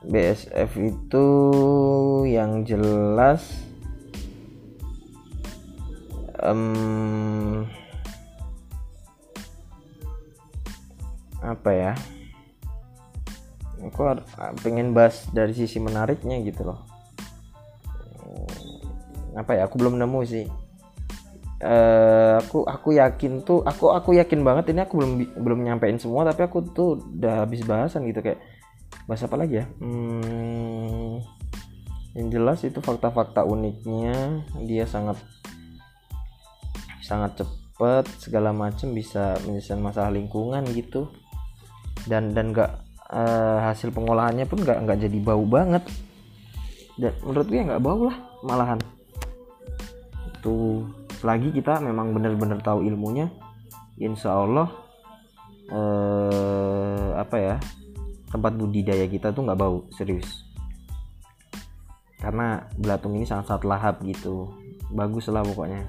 BSF 0.03 0.71
itu 0.83 1.27
yang 2.27 2.67
jelas 2.67 3.47
um, 6.43 7.63
apa 11.39 11.71
ya? 11.71 11.93
Aku 13.83 14.07
pengen 14.63 14.95
bahas 14.95 15.27
dari 15.31 15.55
sisi 15.55 15.79
menariknya 15.83 16.39
gitu 16.43 16.67
loh. 16.67 16.83
Apa 19.39 19.59
ya? 19.59 19.67
Aku 19.71 19.79
belum 19.79 19.99
nemu 19.99 20.21
sih. 20.27 20.47
Uh, 21.63 22.43
aku 22.43 22.67
aku 22.67 22.99
yakin 22.99 23.47
tuh 23.47 23.63
aku 23.63 23.95
aku 23.95 24.19
yakin 24.19 24.43
banget 24.43 24.75
ini 24.75 24.83
aku 24.83 24.99
belum 24.99 25.13
belum 25.47 25.63
nyampein 25.63 25.95
semua 25.95 26.27
tapi 26.27 26.43
aku 26.43 26.59
tuh 26.75 26.99
udah 26.99 27.47
habis 27.47 27.63
bahasan 27.63 28.03
gitu 28.11 28.19
kayak 28.19 28.43
bahas 29.07 29.23
apa 29.27 29.37
lagi 29.39 29.61
ya? 29.63 29.67
Hmm, 29.83 31.23
yang 32.15 32.29
jelas 32.29 32.63
itu 32.63 32.79
fakta-fakta 32.79 33.43
uniknya 33.43 34.45
dia 34.63 34.85
sangat 34.85 35.19
sangat 37.03 37.45
cepat 37.45 38.07
segala 38.23 38.55
macam 38.55 38.95
bisa 38.95 39.37
menyelesaikan 39.43 39.83
masalah 39.83 40.11
lingkungan 40.15 40.63
gitu. 40.73 41.11
Dan 42.07 42.35
dan 42.35 42.51
nggak 42.51 42.71
uh, 43.11 43.59
hasil 43.71 43.95
pengolahannya 43.95 44.47
pun 44.47 44.63
nggak 44.63 44.79
nggak 44.87 44.99
jadi 45.09 45.19
bau 45.23 45.45
banget. 45.47 45.83
Dan 46.99 47.13
menurut 47.25 47.47
gue 47.49 47.63
nggak 47.63 47.83
bau 47.83 48.11
lah 48.11 48.17
malahan. 48.45 48.79
Itu 50.31 50.87
lagi 51.23 51.55
kita 51.55 51.79
memang 51.79 52.11
benar-benar 52.11 52.59
tahu 52.61 52.83
ilmunya 52.83 53.31
insya 53.95 54.35
Allah 54.35 54.69
uh, 55.71 57.15
apa 57.15 57.37
ya 57.39 57.57
tempat 58.33 58.57
budidaya 58.57 59.05
kita 59.07 59.37
tuh 59.37 59.45
nggak 59.45 59.61
bau 59.61 59.85
serius. 59.93 60.49
Karena 62.17 62.65
belatung 62.81 63.13
ini 63.19 63.29
sangat-sangat 63.29 63.69
lahap 63.69 63.95
gitu. 64.01 64.49
Bagus 64.89 65.29
lah 65.29 65.45
pokoknya. 65.45 65.85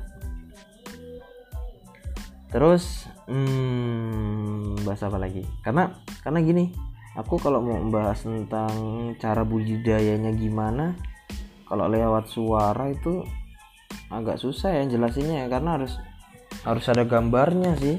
Terus 2.52 3.10
hmm, 3.32 4.84
bahas 4.86 5.02
apa 5.08 5.18
lagi? 5.18 5.42
Karena 5.66 5.90
karena 6.22 6.44
gini 6.44 6.70
aku 7.18 7.40
kalau 7.40 7.64
mau 7.64 7.80
membahas 7.80 8.26
tentang 8.26 8.74
cara 9.18 9.42
budidayanya 9.42 10.34
gimana 10.34 10.98
kalau 11.70 11.90
lewat 11.90 12.30
suara 12.30 12.90
itu 12.90 13.26
agak 14.14 14.38
susah 14.38 14.78
ya 14.78 14.84
jelasinnya 14.86 15.46
ya 15.46 15.48
karena 15.50 15.82
harus 15.82 15.98
harus 16.62 16.86
ada 16.92 17.08
gambarnya 17.08 17.74
sih. 17.80 17.98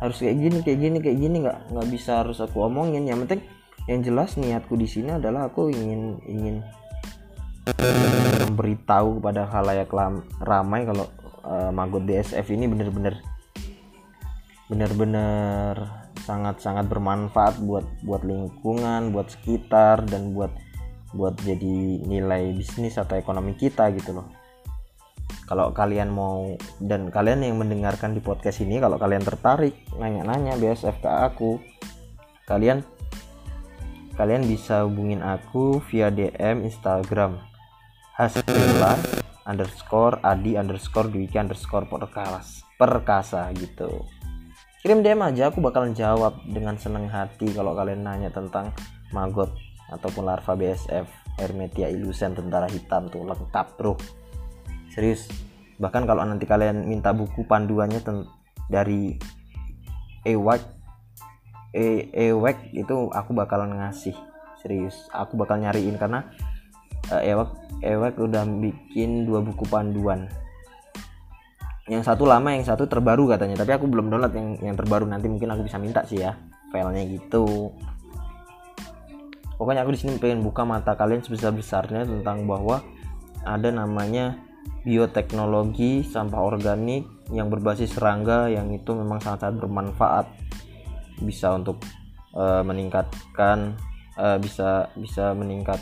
Harus 0.00 0.18
kayak 0.18 0.36
gini 0.40 0.58
kayak 0.66 0.78
gini 0.82 0.98
kayak 0.98 1.18
gini 1.18 1.36
nggak 1.44 1.58
nggak 1.72 1.88
bisa 1.88 2.24
harus 2.24 2.40
aku 2.40 2.64
omongin. 2.64 3.04
Yang 3.04 3.28
penting 3.28 3.42
yang 3.90 4.00
jelas 4.02 4.38
niatku 4.38 4.78
di 4.78 4.86
sini 4.86 5.18
adalah 5.18 5.50
aku 5.50 5.70
ingin 5.70 6.22
ingin 6.26 6.56
memberitahu 8.46 9.18
kepada 9.18 9.46
halayak 9.50 9.90
ramai 10.42 10.86
kalau 10.86 11.06
uh, 11.46 11.70
Magot 11.70 12.06
DSF 12.06 12.46
ini 12.54 12.66
bener-bener 12.70 13.18
bener-bener 14.70 15.74
sangat-sangat 16.22 16.86
bermanfaat 16.86 17.58
buat 17.60 17.84
buat 18.06 18.22
lingkungan, 18.22 19.10
buat 19.10 19.28
sekitar 19.34 20.06
dan 20.06 20.32
buat 20.32 20.54
buat 21.12 21.36
jadi 21.44 22.00
nilai 22.08 22.56
bisnis 22.56 22.96
atau 22.96 23.18
ekonomi 23.18 23.58
kita 23.58 23.90
gitu 23.92 24.16
loh. 24.16 24.28
Kalau 25.44 25.74
kalian 25.76 26.08
mau 26.08 26.56
dan 26.80 27.12
kalian 27.12 27.44
yang 27.44 27.60
mendengarkan 27.60 28.16
di 28.16 28.24
podcast 28.24 28.64
ini 28.64 28.80
kalau 28.80 28.96
kalian 28.96 29.20
tertarik 29.20 29.76
nanya-nanya 29.98 30.56
BSF 30.56 31.04
ke 31.04 31.10
aku, 31.10 31.60
kalian 32.48 32.80
kalian 34.16 34.44
bisa 34.44 34.84
hubungin 34.84 35.24
aku 35.24 35.80
via 35.88 36.12
DM 36.12 36.68
Instagram. 36.68 37.40
Hasbilla 38.12 39.00
underscore 39.48 40.20
Adi 40.20 40.60
underscore 40.60 41.08
Dwiki 41.08 41.40
underscore 41.40 41.88
perkasa 41.88 42.62
perkasa 42.76 43.48
gitu. 43.56 44.04
Kirim 44.82 45.06
DM 45.06 45.22
aja 45.22 45.54
aku 45.54 45.62
bakalan 45.62 45.94
jawab 45.94 46.42
dengan 46.50 46.74
senang 46.74 47.06
hati 47.06 47.54
kalau 47.54 47.78
kalian 47.78 48.02
nanya 48.02 48.34
tentang 48.34 48.74
maggot 49.14 49.54
ataupun 49.94 50.26
larva 50.26 50.58
BSF 50.58 51.06
Hermetia 51.38 51.86
illusion 51.86 52.34
tentara 52.34 52.66
hitam 52.66 53.06
tuh 53.06 53.22
lengkap 53.22 53.66
bro. 53.78 53.94
Serius 54.90 55.30
bahkan 55.78 56.02
kalau 56.04 56.26
nanti 56.26 56.44
kalian 56.44 56.84
minta 56.84 57.14
buku 57.14 57.46
panduannya 57.46 58.02
dari 58.66 59.14
Ewek 60.22 60.81
e 61.72 62.12
Ewek 62.12 62.76
itu 62.76 63.08
aku 63.10 63.32
bakalan 63.32 63.80
ngasih 63.80 64.14
serius. 64.60 65.08
Aku 65.10 65.34
bakal 65.40 65.58
nyariin 65.58 65.96
karena 65.96 66.28
uh, 67.10 67.22
Ewek 67.24 67.50
Ewek 67.82 68.14
udah 68.20 68.44
bikin 68.46 69.26
dua 69.26 69.42
buku 69.42 69.66
panduan. 69.66 70.28
Yang 71.90 72.14
satu 72.14 72.28
lama 72.28 72.54
yang 72.54 72.62
satu 72.62 72.86
terbaru 72.86 73.26
katanya. 73.26 73.58
Tapi 73.58 73.74
aku 73.74 73.90
belum 73.90 74.12
download 74.12 74.32
yang 74.36 74.48
yang 74.62 74.76
terbaru. 74.78 75.08
Nanti 75.08 75.26
mungkin 75.26 75.50
aku 75.50 75.66
bisa 75.66 75.82
minta 75.82 76.06
sih 76.06 76.22
ya 76.22 76.38
filenya 76.70 77.02
gitu. 77.10 77.74
Pokoknya 79.58 79.82
aku 79.82 79.94
di 79.94 80.00
sini 80.00 80.18
pengen 80.18 80.42
buka 80.46 80.62
mata 80.62 80.94
kalian 80.94 81.22
sebesar 81.22 81.54
besarnya 81.54 82.06
tentang 82.06 82.46
bahwa 82.46 82.82
ada 83.42 83.70
namanya 83.74 84.38
bioteknologi 84.82 86.02
sampah 86.02 86.42
organik 86.42 87.06
yang 87.30 87.46
berbasis 87.46 87.94
serangga 87.94 88.50
yang 88.50 88.70
itu 88.74 88.90
memang 88.94 89.22
sangat-sangat 89.22 89.62
bermanfaat 89.62 90.26
bisa 91.22 91.54
untuk 91.54 91.80
uh, 92.34 92.60
meningkatkan 92.66 93.78
uh, 94.18 94.36
bisa 94.36 94.90
bisa 94.98 95.32
meningkat 95.32 95.78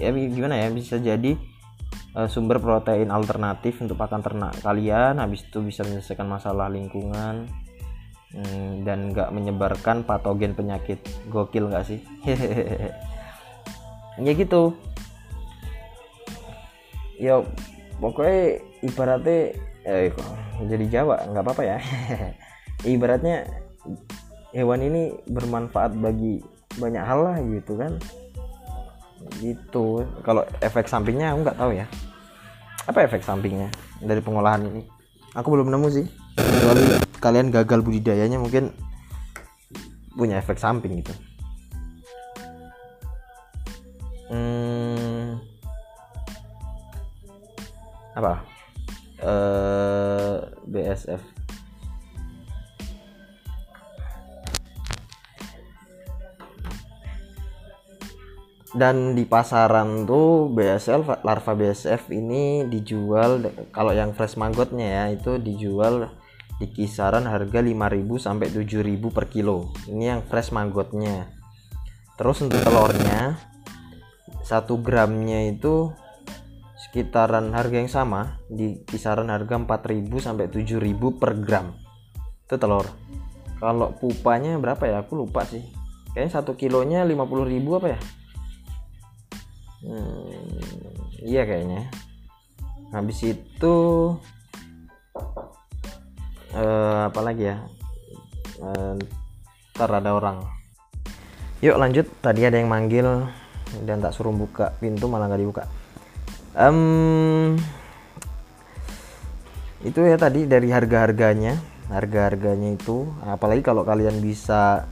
ya 0.00 0.10
gimana 0.10 0.56
ya 0.56 0.68
bisa 0.72 0.96
jadi 0.96 1.36
uh, 2.16 2.26
sumber 2.26 2.58
protein 2.58 3.12
alternatif 3.12 3.78
untuk 3.84 4.00
pakan 4.00 4.24
ternak 4.24 4.56
kalian 4.64 5.20
habis 5.20 5.44
itu 5.44 5.60
bisa 5.60 5.84
menyelesaikan 5.84 6.26
masalah 6.26 6.72
lingkungan 6.72 7.46
hmm, 8.34 8.86
dan 8.86 9.10
nggak 9.10 9.30
menyebarkan 9.34 10.06
patogen 10.06 10.54
penyakit 10.54 11.02
gokil 11.30 11.70
nggak 11.70 11.86
sih? 11.86 12.00
Ya 14.20 14.36
gitu. 14.36 14.76
Ya 17.16 17.40
pokoknya 17.96 18.60
ibaratnya 18.84 19.56
eh 19.88 20.12
jadi 20.68 20.84
Jawa 20.92 21.24
nggak 21.30 21.40
apa-apa 21.40 21.62
ya. 21.64 21.78
Ibaratnya 23.00 23.48
hewan 24.50 24.82
ini 24.82 25.14
bermanfaat 25.30 25.94
bagi 25.98 26.42
banyak 26.78 27.02
hal 27.02 27.20
lah 27.26 27.36
gitu 27.42 27.78
kan. 27.78 27.92
Gitu. 29.38 29.86
Kalau 30.26 30.42
efek 30.62 30.86
sampingnya 30.90 31.34
aku 31.34 31.38
nggak 31.46 31.58
tahu 31.58 31.72
ya. 31.74 31.86
Apa 32.86 33.06
efek 33.06 33.22
sampingnya 33.22 33.70
dari 34.02 34.18
pengolahan 34.24 34.66
ini? 34.66 34.82
Aku 35.38 35.52
belum 35.54 35.70
nemu 35.70 35.88
sih. 35.92 36.06
Kecuali 36.34 36.82
kalian 37.22 37.52
gagal 37.54 37.80
budidayanya 37.84 38.40
mungkin 38.40 38.74
punya 40.16 40.42
efek 40.42 40.58
samping 40.58 40.98
gitu. 41.04 41.14
Hmm, 44.30 45.42
apa? 48.14 48.42
Uh, 49.20 49.26
eh, 49.26 50.36
BSF 50.70 51.39
dan 58.70 59.18
di 59.18 59.26
pasaran 59.26 60.06
tuh 60.06 60.46
BSL 60.54 61.26
larva 61.26 61.52
BSF 61.58 62.06
ini 62.14 62.62
dijual 62.70 63.42
kalau 63.74 63.90
yang 63.90 64.14
fresh 64.14 64.38
maggotnya 64.38 64.86
ya 64.86 65.04
itu 65.10 65.42
dijual 65.42 66.06
di 66.62 66.70
kisaran 66.70 67.26
harga 67.26 67.58
5000 67.64 67.74
sampai 68.20 68.46
7000 68.52 69.10
per 69.10 69.26
kilo. 69.32 69.74
Ini 69.90 70.04
yang 70.14 70.22
fresh 70.22 70.54
maggotnya 70.54 71.26
terus 72.14 72.44
untuk 72.44 72.60
telurnya 72.62 73.40
1 74.44 74.86
gramnya 74.86 75.50
itu 75.50 75.90
sekitaran 76.78 77.50
harga 77.56 77.76
yang 77.80 77.90
sama 77.90 78.38
di 78.46 78.86
kisaran 78.86 79.34
harga 79.34 79.56
4000 79.58 80.14
sampai 80.22 80.46
7000 80.46 81.18
per 81.18 81.32
gram. 81.42 81.74
Itu 82.46 82.54
telur. 82.54 82.86
Kalau 83.58 83.92
pupanya 83.98 84.54
berapa 84.62 84.86
ya? 84.86 85.02
Aku 85.02 85.18
lupa 85.18 85.42
sih. 85.42 85.60
Kayaknya 86.14 86.32
satu 86.38 86.54
kilonya 86.54 87.02
50000 87.02 87.78
apa 87.78 87.88
ya 87.98 88.00
hmm, 89.84 91.24
iya 91.24 91.42
kayaknya. 91.44 91.88
Habis 92.90 93.36
itu 93.36 93.76
uh, 96.56 97.00
apa 97.06 97.20
lagi 97.22 97.50
ya? 97.50 97.56
Uh, 98.60 98.98
ntar 99.76 99.90
ada 99.90 100.10
orang. 100.12 100.42
Yuk 101.64 101.76
lanjut. 101.78 102.06
Tadi 102.20 102.44
ada 102.44 102.56
yang 102.58 102.68
manggil 102.68 103.28
dan 103.86 104.02
tak 104.02 104.12
suruh 104.12 104.34
buka 104.34 104.74
pintu 104.82 105.06
malah 105.06 105.30
nggak 105.30 105.42
dibuka. 105.42 105.64
Um, 106.58 107.54
itu 109.80 110.02
ya 110.04 110.20
tadi 110.20 110.44
dari 110.44 110.68
harga 110.68 111.08
harganya 111.08 111.56
harga 111.88 112.30
harganya 112.30 112.76
itu 112.76 113.08
apalagi 113.24 113.64
kalau 113.64 113.82
kalian 113.82 114.20
bisa 114.20 114.84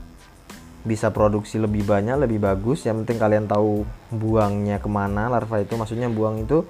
bisa 0.83 1.11
produksi 1.11 1.59
lebih 1.59 1.83
banyak 1.83 2.15
lebih 2.19 2.39
bagus. 2.39 2.87
Yang 2.87 3.05
penting 3.05 3.17
kalian 3.19 3.45
tahu 3.47 3.83
buangnya 4.13 4.79
ke 4.79 4.89
mana 4.91 5.27
larva 5.27 5.59
itu 5.59 5.75
maksudnya 5.75 6.07
buang 6.07 6.43
itu 6.43 6.63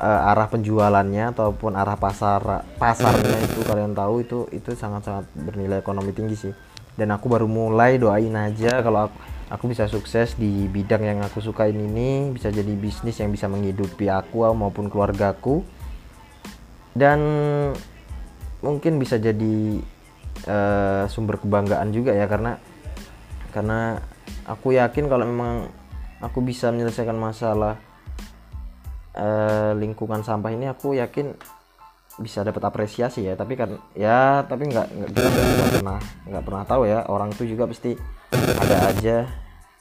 uh, 0.00 0.30
arah 0.30 0.48
penjualannya 0.48 1.34
ataupun 1.34 1.74
arah 1.74 1.98
pasar 1.98 2.64
pasarnya 2.76 3.38
itu 3.46 3.60
kalian 3.66 3.92
tahu 3.96 4.22
itu 4.22 4.38
itu 4.54 4.72
sangat-sangat 4.76 5.26
bernilai 5.34 5.82
ekonomi 5.82 6.14
tinggi 6.14 6.36
sih. 6.36 6.54
Dan 6.96 7.12
aku 7.12 7.28
baru 7.28 7.44
mulai 7.44 8.00
doain 8.00 8.32
aja 8.32 8.80
kalau 8.80 9.10
aku, 9.10 9.16
aku 9.52 9.64
bisa 9.68 9.84
sukses 9.84 10.32
di 10.34 10.64
bidang 10.64 11.04
yang 11.04 11.18
aku 11.20 11.44
sukain 11.44 11.76
ini 11.76 12.32
bisa 12.32 12.48
jadi 12.48 12.72
bisnis 12.72 13.20
yang 13.20 13.28
bisa 13.28 13.46
menghidupi 13.52 14.08
aku 14.08 14.48
maupun 14.56 14.88
keluargaku 14.88 15.60
dan 16.96 17.20
mungkin 18.64 18.96
bisa 18.96 19.20
jadi 19.20 19.84
uh, 20.48 21.04
sumber 21.12 21.36
kebanggaan 21.36 21.92
juga 21.92 22.16
ya 22.16 22.24
karena 22.24 22.56
karena 23.56 23.96
aku 24.44 24.76
yakin 24.76 25.08
kalau 25.08 25.24
memang 25.24 25.72
aku 26.20 26.44
bisa 26.44 26.68
menyelesaikan 26.68 27.16
masalah 27.16 27.80
uh, 29.16 29.72
lingkungan 29.72 30.20
sampah 30.20 30.52
ini 30.52 30.68
aku 30.68 30.92
yakin 30.92 31.32
bisa 32.20 32.44
dapat 32.44 32.60
apresiasi 32.68 33.24
ya. 33.24 33.32
Tapi 33.32 33.56
kan 33.56 33.80
ya 33.96 34.44
tapi 34.44 34.68
nggak 34.68 34.86
nggak 34.92 35.70
pernah 35.80 36.00
nggak 36.28 36.44
pernah 36.44 36.62
tahu 36.68 36.82
ya. 36.84 37.08
Orang 37.08 37.32
itu 37.32 37.48
juga 37.48 37.64
pasti 37.64 37.96
ada 38.32 38.92
aja 38.92 39.24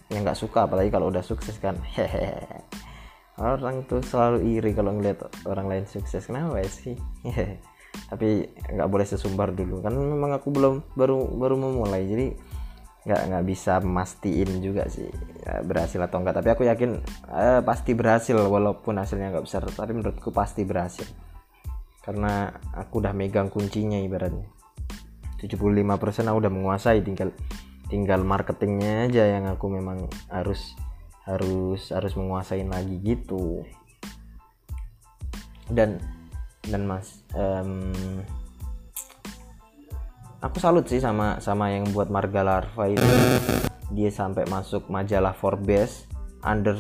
yang 0.08 0.22
nggak 0.24 0.40
suka 0.40 0.72
apalagi 0.72 0.88
kalau 0.88 1.12
udah 1.12 1.24
sukses 1.24 1.60
kan. 1.60 1.76
Hehehe 1.84 2.64
orang 3.36 3.84
tuh 3.84 4.00
selalu 4.00 4.56
iri 4.56 4.72
kalau 4.72 4.96
ngeliat 4.96 5.20
orang 5.48 5.68
lain 5.68 5.86
sukses. 5.88 6.24
Kenapa 6.28 6.64
ya 6.64 6.70
sih? 6.72 6.96
Tapi 8.12 8.44
nggak 8.72 8.88
boleh 8.92 9.08
sesumbar 9.08 9.52
dulu. 9.56 9.84
Kan 9.84 9.96
memang 9.96 10.36
aku 10.36 10.52
belum 10.52 10.96
baru 10.96 11.28
baru 11.36 11.56
memulai. 11.60 12.04
Jadi 12.08 12.28
nggak 13.06 13.22
nggak 13.30 13.46
bisa 13.46 13.78
mastiin 13.86 14.66
juga 14.66 14.90
sih 14.90 15.06
ya, 15.46 15.62
berhasil 15.62 16.02
atau 16.02 16.18
enggak 16.26 16.42
tapi 16.42 16.50
aku 16.50 16.66
yakin 16.66 17.06
eh, 17.30 17.62
pasti 17.62 17.94
berhasil 17.94 18.34
walaupun 18.34 18.98
hasilnya 18.98 19.30
nggak 19.30 19.46
besar. 19.46 19.62
Tapi 19.70 19.94
menurutku 19.94 20.34
pasti 20.34 20.66
berhasil. 20.66 21.06
Karena 22.02 22.50
aku 22.74 23.02
udah 23.02 23.14
megang 23.14 23.54
kuncinya 23.54 23.98
ibaratnya. 24.02 24.50
75% 25.42 26.26
aku 26.26 26.38
udah 26.42 26.54
menguasai 26.54 27.06
tinggal 27.06 27.30
tinggal 27.86 28.26
marketingnya 28.26 29.06
aja 29.06 29.24
yang 29.38 29.46
aku 29.46 29.70
memang 29.70 30.10
harus 30.34 30.74
harus 31.30 31.94
harus 31.94 32.14
menguasain 32.18 32.66
lagi 32.66 32.98
gitu. 33.06 33.62
Dan 35.70 36.02
dan 36.66 36.90
mas 36.90 37.22
um, 37.38 37.94
aku 40.46 40.62
salut 40.62 40.86
sih 40.86 41.02
sama 41.02 41.42
sama 41.42 41.74
yang 41.74 41.90
buat 41.90 42.14
Marga 42.14 42.46
Larva 42.46 42.86
itu 42.86 43.02
dia 43.90 44.14
sampai 44.14 44.46
masuk 44.46 44.86
majalah 44.94 45.34
Forbes 45.34 46.06
under 46.46 46.78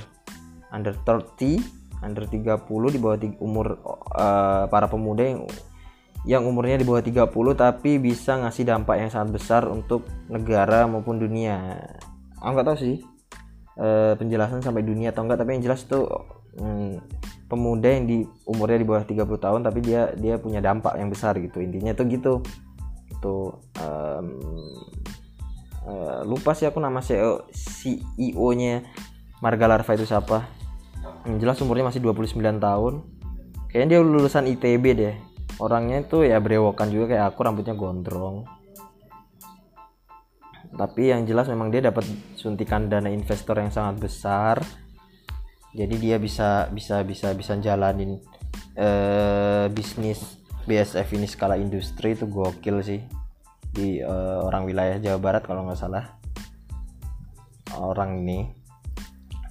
under 0.70 0.93
30 0.93 2.05
under 2.05 2.30
30 2.30 2.61
di 2.93 2.99
bawah 3.01 3.18
umur 3.41 3.82
uh, 4.13 4.70
para 4.70 4.86
pemuda 4.86 5.26
yang 5.26 5.49
yang 6.26 6.41
umurnya 6.45 6.82
di 6.82 6.86
bawah 6.86 7.01
30 7.01 7.30
tapi 7.57 7.97
bisa 7.97 8.38
ngasih 8.38 8.66
dampak 8.66 9.01
yang 9.01 9.09
sangat 9.09 9.30
besar 9.38 9.61
untuk 9.70 10.09
negara 10.26 10.89
maupun 10.89 11.22
dunia. 11.22 11.78
Aku 12.41 12.57
nggak 12.57 12.66
tahu 12.66 12.78
sih 12.82 12.95
uh, 13.78 14.18
penjelasan 14.18 14.66
sampai 14.66 14.82
dunia 14.82 15.13
atau 15.13 15.22
enggak 15.22 15.45
tapi 15.45 15.57
yang 15.57 15.70
jelas 15.70 15.86
tuh 15.86 16.09
hmm, 16.57 16.97
pemuda 17.45 17.93
yang 17.93 18.09
di 18.09 18.26
umurnya 18.49 18.82
di 18.82 18.88
bawah 18.89 19.05
30 19.05 19.22
tahun 19.22 19.61
tapi 19.70 19.80
dia 19.86 20.13
dia 20.18 20.41
punya 20.41 20.66
dampak 20.66 20.97
yang 20.97 21.13
besar 21.13 21.38
gitu. 21.38 21.61
Intinya 21.61 21.93
tuh 21.93 22.05
gitu. 22.09 22.34
Itu 23.26 23.57
um, 23.82 24.28
uh, 25.89 26.21
lupa 26.30 26.53
sih 26.53 26.69
aku 26.69 26.78
nama 26.78 27.01
CEO 27.01 27.49
CEO-nya 27.49 28.86
Marga 29.41 29.65
Larva 29.65 29.97
itu 29.97 30.05
siapa. 30.05 30.45
Yang 31.26 31.41
jelas 31.41 31.57
umurnya 31.65 31.89
masih 31.89 32.05
29 32.05 32.38
tahun. 32.61 32.93
Kayaknya 33.73 33.88
dia 33.89 33.99
lulusan 34.05 34.45
ITB 34.45 34.86
deh 34.93 35.15
orangnya 35.59 36.03
itu 36.03 36.28
ya 36.28 36.39
berewokan 36.43 36.91
juga 36.91 37.15
kayak 37.15 37.26
aku 37.32 37.39
rambutnya 37.43 37.76
gondrong 37.78 38.43
tapi 40.76 41.07
yang 41.07 41.23
jelas 41.23 41.47
memang 41.47 41.71
dia 41.71 41.80
dapat 41.80 42.03
suntikan 42.36 42.91
dana 42.91 43.07
investor 43.07 43.55
yang 43.55 43.71
sangat 43.71 43.95
besar 44.03 44.55
jadi 45.71 45.95
dia 45.95 46.17
bisa 46.19 46.67
bisa 46.71 46.99
bisa 47.07 47.32
bisa 47.32 47.55
jalanin 47.63 48.19
eh, 48.76 49.71
bisnis 49.71 50.43
BSF 50.66 51.07
ini 51.13 51.30
skala 51.30 51.55
industri 51.55 52.18
itu 52.18 52.26
gokil 52.26 52.82
sih. 52.82 53.01
Di 53.70 54.01
eh, 54.01 54.39
orang 54.41 54.66
wilayah 54.66 54.97
Jawa 54.97 55.20
Barat 55.22 55.43
kalau 55.45 55.66
nggak 55.66 55.80
salah. 55.80 56.18
Orang 57.78 58.26
ini. 58.26 58.49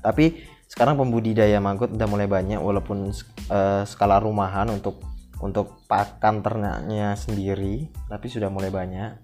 Tapi 0.02 0.42
sekarang 0.66 0.98
pembudidaya 0.98 1.62
mangkut 1.62 1.94
udah 1.94 2.08
mulai 2.10 2.26
banyak 2.26 2.58
walaupun 2.58 3.14
eh, 3.50 3.82
skala 3.86 4.18
rumahan 4.18 4.68
untuk 4.68 5.00
untuk 5.38 5.84
pakan 5.90 6.40
ternaknya 6.40 7.14
sendiri 7.14 7.90
tapi 8.10 8.26
sudah 8.26 8.50
mulai 8.50 8.74
banyak. 8.74 9.14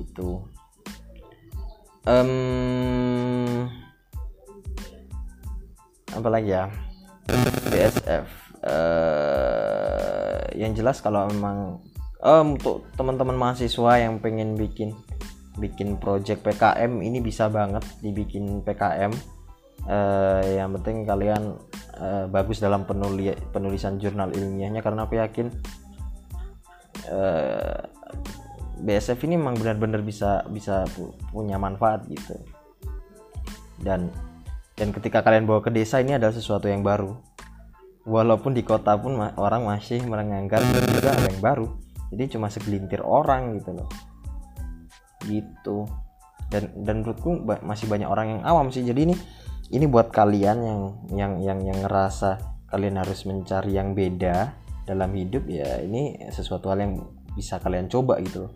Itu. 0.00 0.48
Um, 2.08 3.68
apa 6.16 6.28
lagi 6.32 6.56
ya? 6.56 6.72
BSF 7.70 8.50
uh, 8.64 8.68
eh, 8.68 10.19
yang 10.54 10.72
jelas 10.74 11.02
kalau 11.02 11.28
memang 11.28 11.80
um, 12.24 12.56
untuk 12.56 12.86
teman-teman 12.94 13.36
mahasiswa 13.36 13.92
yang 14.00 14.20
pengen 14.20 14.54
bikin 14.54 14.94
bikin 15.58 15.98
project 16.00 16.40
PKM 16.46 17.02
ini 17.02 17.18
bisa 17.20 17.50
banget 17.50 17.84
dibikin 18.00 18.62
PKM 18.64 19.12
uh, 19.88 20.42
yang 20.44 20.72
penting 20.80 21.04
kalian 21.04 21.58
uh, 22.00 22.24
bagus 22.30 22.62
dalam 22.62 22.84
penuli 22.88 23.32
penulisan 23.52 24.00
jurnal 24.00 24.32
ilmiahnya 24.32 24.80
karena 24.80 25.04
aku 25.04 25.20
yakin 25.20 25.52
uh, 27.10 27.76
eh, 27.76 27.80
BSF 28.80 29.20
ini 29.28 29.36
memang 29.36 29.60
benar-benar 29.60 30.00
bisa 30.00 30.40
bisa 30.48 30.88
punya 31.28 31.60
manfaat 31.60 32.08
gitu. 32.08 32.32
Dan 33.76 34.08
dan 34.72 34.88
ketika 34.96 35.20
kalian 35.20 35.44
bawa 35.44 35.60
ke 35.60 35.68
desa 35.68 36.00
ini 36.00 36.16
adalah 36.16 36.32
sesuatu 36.32 36.64
yang 36.64 36.80
baru 36.80 37.12
walaupun 38.08 38.56
di 38.56 38.64
kota 38.64 38.96
pun 38.96 39.16
ma 39.16 39.32
orang 39.36 39.68
masih 39.68 40.00
menganggap 40.04 40.64
juga 40.64 41.12
ada 41.12 41.26
yang 41.28 41.40
baru. 41.40 41.66
Jadi 42.10 42.36
cuma 42.36 42.50
segelintir 42.50 43.04
orang 43.04 43.60
gitu 43.60 43.76
loh. 43.76 43.88
Gitu. 45.24 45.76
Dan 46.50 46.72
dan 46.82 46.94
menurutku 47.04 47.44
masih 47.62 47.86
banyak 47.86 48.08
orang 48.08 48.38
yang 48.38 48.42
awam 48.42 48.72
sih. 48.72 48.82
Jadi 48.82 49.10
ini 49.10 49.14
ini 49.70 49.86
buat 49.86 50.10
kalian 50.10 50.58
yang 50.60 50.80
yang 51.14 51.32
yang 51.38 51.58
yang 51.62 51.78
ngerasa 51.86 52.42
kalian 52.70 52.98
harus 52.98 53.26
mencari 53.26 53.78
yang 53.78 53.94
beda 53.94 54.54
dalam 54.86 55.10
hidup 55.14 55.46
ya 55.46 55.78
ini 55.82 56.18
sesuatu 56.34 56.70
hal 56.70 56.82
yang 56.82 56.94
bisa 57.38 57.62
kalian 57.62 57.86
coba 57.86 58.18
gitu. 58.18 58.50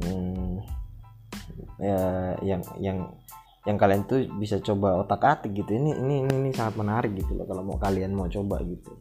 Hmm, 0.00 0.60
ya 1.80 2.32
yang 2.40 2.62
yang 2.80 2.98
yang 3.66 3.76
kalian 3.76 4.06
tuh 4.06 4.22
bisa 4.38 4.62
coba 4.62 5.02
otak 5.02 5.26
atik 5.26 5.52
gitu. 5.52 5.74
Ini 5.74 5.98
ini 5.98 6.22
ini, 6.22 6.50
sangat 6.54 6.78
menarik 6.78 7.12
gitu 7.18 7.34
loh 7.34 7.44
kalau 7.44 7.66
mau 7.66 7.76
kalian 7.76 8.14
mau 8.14 8.30
coba 8.30 8.62
gitu. 8.62 8.94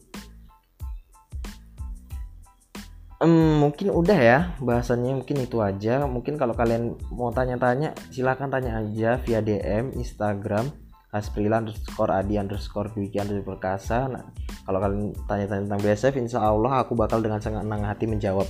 Um, 3.24 3.64
mungkin 3.64 3.96
udah 3.96 4.20
ya 4.20 4.40
bahasannya 4.60 5.22
mungkin 5.22 5.46
itu 5.46 5.62
aja. 5.62 6.04
Mungkin 6.04 6.36
kalau 6.36 6.58
kalian 6.58 6.98
mau 7.14 7.30
tanya-tanya 7.32 7.96
silahkan 8.10 8.50
tanya 8.52 8.82
aja 8.82 9.22
via 9.22 9.40
DM 9.40 9.96
Instagram 9.96 10.68
Asprila 11.16 11.64
underscore 11.64 12.12
Adi 12.12 12.36
underscore 12.36 12.92
Dwiki 12.92 13.24
underscore 13.24 13.56
Perkasa. 13.56 14.12
Nah, 14.12 14.36
kalau 14.68 14.84
kalian 14.84 15.16
tanya-tanya 15.30 15.64
tentang 15.64 15.80
BSF 15.80 16.14
insya 16.20 16.44
Allah 16.44 16.84
aku 16.84 16.92
bakal 16.92 17.24
dengan 17.24 17.40
sangat 17.40 17.64
senang 17.64 17.88
hati 17.88 18.04
menjawab. 18.04 18.50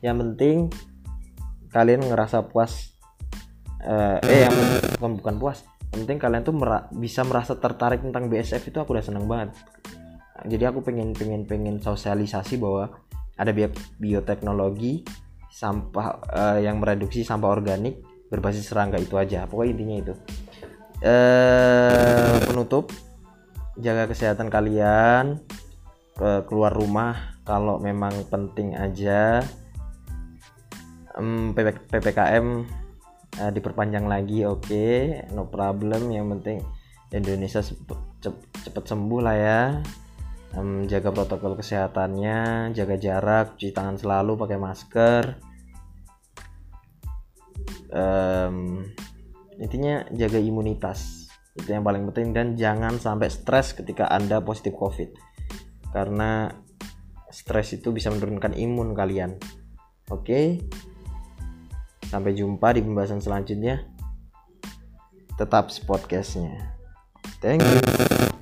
Yang 0.00 0.16
penting 0.24 0.56
kalian 1.76 2.08
ngerasa 2.08 2.48
puas 2.48 2.95
uh, 3.84 4.16
eh 4.24 4.48
yang 4.48 4.54
bukan 4.96 5.12
bukan 5.20 5.34
puas. 5.36 5.58
Penting 5.92 6.16
kalian 6.16 6.44
tuh 6.44 6.54
mera 6.56 6.88
bisa 6.92 7.24
merasa 7.24 7.56
tertarik 7.56 8.00
tentang 8.00 8.28
BSF 8.32 8.62
itu 8.72 8.78
aku 8.80 8.96
udah 8.96 9.04
seneng 9.04 9.28
banget. 9.28 9.52
Jadi 10.44 10.64
aku 10.68 10.84
pengen 10.84 11.16
pengen 11.16 11.48
pengen 11.48 11.76
sosialisasi 11.80 12.60
bahwa 12.60 12.92
ada 13.36 13.52
bi 13.52 13.68
bioteknologi 14.00 15.04
sampah 15.52 16.06
uh, 16.28 16.58
yang 16.60 16.80
mereduksi 16.80 17.24
sampah 17.24 17.48
organik 17.48 18.00
berbasis 18.28 18.68
serangga 18.68 19.00
itu 19.00 19.16
aja. 19.16 19.48
Pokoknya 19.48 19.72
intinya 19.72 19.96
itu. 20.02 20.14
Eh, 21.04 22.36
penutup. 22.48 22.90
Jaga 23.76 24.08
kesehatan 24.08 24.48
kalian. 24.48 25.40
Ke 26.16 26.48
keluar 26.48 26.72
rumah 26.72 27.40
kalau 27.44 27.76
memang 27.76 28.12
penting 28.32 28.72
aja. 28.72 29.44
Um, 31.16 31.56
ppkm 31.56 32.68
uh, 33.40 33.52
diperpanjang 33.52 34.06
lagi 34.08 34.44
oke. 34.44 34.64
Okay. 34.64 35.28
no 35.32 35.48
problem 35.48 36.12
yang 36.12 36.28
penting 36.38 36.64
Indonesia 37.12 37.62
cepet 38.62 38.84
sembuh 38.84 39.20
lah 39.22 39.36
ya. 39.36 39.62
Um, 40.56 40.88
jaga 40.88 41.12
protokol 41.12 41.52
kesehatannya 41.60 42.72
jaga 42.72 42.96
jarak 42.96 43.60
cuci 43.60 43.72
tangan 43.76 44.00
selalu 44.00 44.32
pakai 44.40 44.58
masker. 44.58 45.22
Um, 47.92 48.84
intinya 49.60 50.04
jaga 50.10 50.38
imunitas. 50.40 51.30
Itu 51.56 51.72
yang 51.72 51.84
paling 51.86 52.04
penting 52.12 52.36
dan 52.36 52.46
jangan 52.56 53.00
sampai 53.00 53.32
stres 53.32 53.72
ketika 53.72 54.08
anda 54.08 54.42
positif 54.42 54.76
covid. 54.76 55.12
Karena 55.92 56.52
stres 57.32 57.76
itu 57.76 57.92
bisa 57.92 58.12
menurunkan 58.12 58.56
imun 58.56 58.92
kalian. 58.92 59.36
Oke 60.10 60.60
sampai 62.08 62.32
jumpa 62.34 62.74
di 62.74 62.80
pembahasan 62.82 63.22
selanjutnya. 63.22 63.82
Tetap 65.36 65.68
podcastnya. 65.84 66.74
Thank 67.44 67.60
you 67.62 68.35